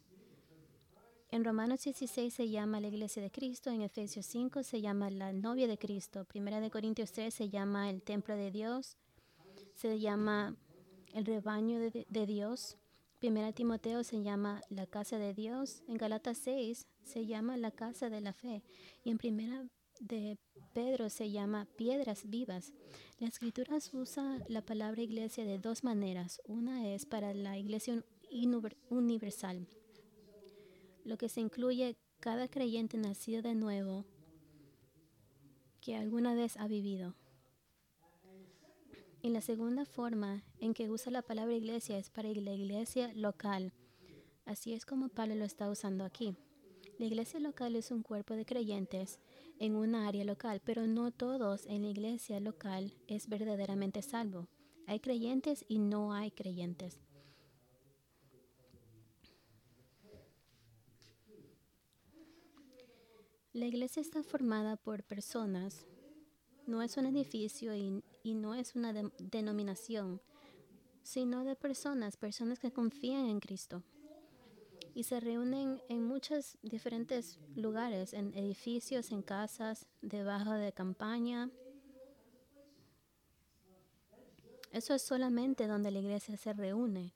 En 1.30 1.44
Romanos 1.44 1.82
16 1.84 2.32
se 2.32 2.50
llama 2.50 2.80
la 2.80 2.88
iglesia 2.88 3.22
de 3.22 3.30
Cristo, 3.30 3.70
en 3.70 3.80
Efesios 3.80 4.26
5 4.26 4.62
se 4.62 4.82
llama 4.82 5.08
la 5.08 5.32
novia 5.32 5.66
de 5.66 5.78
Cristo, 5.78 6.26
Primera 6.26 6.60
de 6.60 6.70
Corintios 6.70 7.10
3 7.12 7.32
se 7.32 7.48
llama 7.48 7.88
el 7.88 8.02
templo 8.02 8.36
de 8.36 8.50
Dios, 8.50 8.98
se 9.74 9.98
llama 9.98 10.54
el 11.14 11.24
rebaño 11.24 11.78
de, 11.78 12.26
Dios, 12.26 12.76
Primera 13.18 13.52
Timoteo 13.52 14.04
se 14.04 14.22
llama 14.22 14.60
la 14.68 14.86
casa 14.86 15.16
de 15.16 15.32
Dios, 15.32 15.82
en 15.88 15.96
Galatas 15.96 16.36
6 16.36 16.86
se 17.02 17.24
llama 17.24 17.56
la 17.56 17.70
casa 17.70 18.10
de 18.10 18.20
la 18.20 18.34
fe 18.34 18.62
y 19.02 19.10
en 19.10 19.16
Primera 19.16 19.64
de 20.02 20.36
Pedro 20.74 21.08
se 21.08 21.30
llama 21.30 21.66
piedras 21.76 22.28
vivas. 22.28 22.72
La 23.18 23.28
escritura 23.28 23.78
usa 23.92 24.38
la 24.48 24.62
palabra 24.62 25.00
iglesia 25.00 25.44
de 25.44 25.58
dos 25.58 25.84
maneras. 25.84 26.40
Una 26.46 26.92
es 26.92 27.06
para 27.06 27.32
la 27.34 27.56
iglesia 27.56 28.04
universal, 28.90 29.66
lo 31.04 31.16
que 31.18 31.28
se 31.28 31.40
incluye 31.40 31.96
cada 32.20 32.48
creyente 32.48 32.96
nacido 32.96 33.42
de 33.42 33.54
nuevo 33.54 34.04
que 35.80 35.96
alguna 35.96 36.34
vez 36.34 36.56
ha 36.56 36.68
vivido. 36.68 37.14
Y 39.20 39.30
la 39.30 39.40
segunda 39.40 39.84
forma 39.84 40.42
en 40.58 40.74
que 40.74 40.90
usa 40.90 41.12
la 41.12 41.22
palabra 41.22 41.54
iglesia 41.54 41.98
es 41.98 42.10
para 42.10 42.28
la 42.28 42.52
iglesia 42.52 43.12
local. 43.14 43.72
Así 44.44 44.72
es 44.72 44.84
como 44.84 45.08
Pablo 45.08 45.34
lo 45.36 45.44
está 45.44 45.70
usando 45.70 46.04
aquí. 46.04 46.36
La 46.98 47.06
iglesia 47.06 47.40
local 47.40 47.76
es 47.76 47.90
un 47.90 48.02
cuerpo 48.02 48.34
de 48.34 48.44
creyentes 48.44 49.20
en 49.62 49.76
una 49.76 50.08
área 50.08 50.24
local, 50.24 50.60
pero 50.64 50.86
no 50.86 51.12
todos 51.12 51.66
en 51.66 51.82
la 51.82 51.88
iglesia 51.88 52.40
local 52.40 52.92
es 53.06 53.28
verdaderamente 53.28 54.02
salvo. 54.02 54.48
Hay 54.86 55.00
creyentes 55.00 55.64
y 55.68 55.78
no 55.78 56.12
hay 56.12 56.32
creyentes. 56.32 57.00
La 63.52 63.66
iglesia 63.66 64.00
está 64.00 64.22
formada 64.22 64.76
por 64.76 65.04
personas 65.04 65.86
no 66.66 66.82
es 66.82 66.96
un 66.96 67.06
edificio 67.06 67.74
y, 67.74 68.02
no 68.34 68.54
es 68.54 68.74
una 68.76 68.92
denominación, 69.18 70.20
sino 71.02 71.44
de 71.44 71.56
personas, 71.56 72.16
personas 72.16 72.58
que 72.58 72.72
confían 72.72 73.26
en 73.26 73.40
Cristo. 73.40 73.82
Y 74.94 75.04
se 75.04 75.20
reúnen 75.20 75.80
en 75.88 76.04
muchos 76.04 76.58
diferentes 76.62 77.38
lugares, 77.54 78.12
en 78.12 78.34
edificios, 78.34 79.10
en 79.10 79.22
casas, 79.22 79.86
debajo 80.02 80.52
de 80.52 80.72
campaña. 80.72 81.50
Eso 84.70 84.94
es 84.94 85.02
solamente 85.02 85.66
donde 85.66 85.90
la 85.90 85.98
iglesia 85.98 86.36
se 86.36 86.52
reúne. 86.52 87.14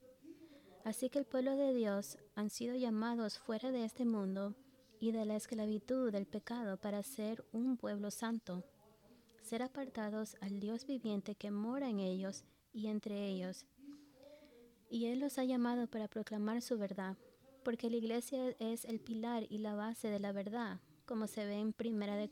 Así 0.83 1.09
que 1.09 1.19
el 1.19 1.25
pueblo 1.25 1.55
de 1.55 1.73
Dios 1.73 2.17
han 2.35 2.49
sido 2.49 2.75
llamados 2.75 3.37
fuera 3.37 3.71
de 3.71 3.83
este 3.83 4.05
mundo 4.05 4.55
y 4.99 5.11
de 5.11 5.25
la 5.25 5.35
esclavitud 5.35 6.11
del 6.11 6.25
pecado 6.25 6.77
para 6.77 7.03
ser 7.03 7.45
un 7.51 7.77
pueblo 7.77 8.09
santo 8.09 8.63
ser 9.47 9.63
apartados 9.63 10.35
al 10.41 10.59
Dios 10.59 10.85
viviente 10.85 11.35
que 11.35 11.51
mora 11.51 11.89
en 11.89 11.99
ellos 11.99 12.43
y 12.73 12.87
entre 12.87 13.27
ellos. 13.27 13.65
Y 14.89 15.05
Él 15.05 15.19
los 15.19 15.37
ha 15.37 15.45
llamado 15.45 15.87
para 15.87 16.09
proclamar 16.09 16.61
su 16.61 16.77
verdad, 16.77 17.17
porque 17.67 17.89
la 17.89 17.97
iglesia 17.97 18.55
es 18.59 18.85
el 18.85 19.01
pilar 19.01 19.45
y 19.49 19.57
la 19.57 19.75
base 19.75 20.07
de 20.07 20.19
la 20.19 20.31
verdad, 20.31 20.79
como 21.05 21.27
se 21.27 21.45
ve 21.45 21.59
en 21.59 21.73
Primera 21.73 22.15
de 22.15 22.29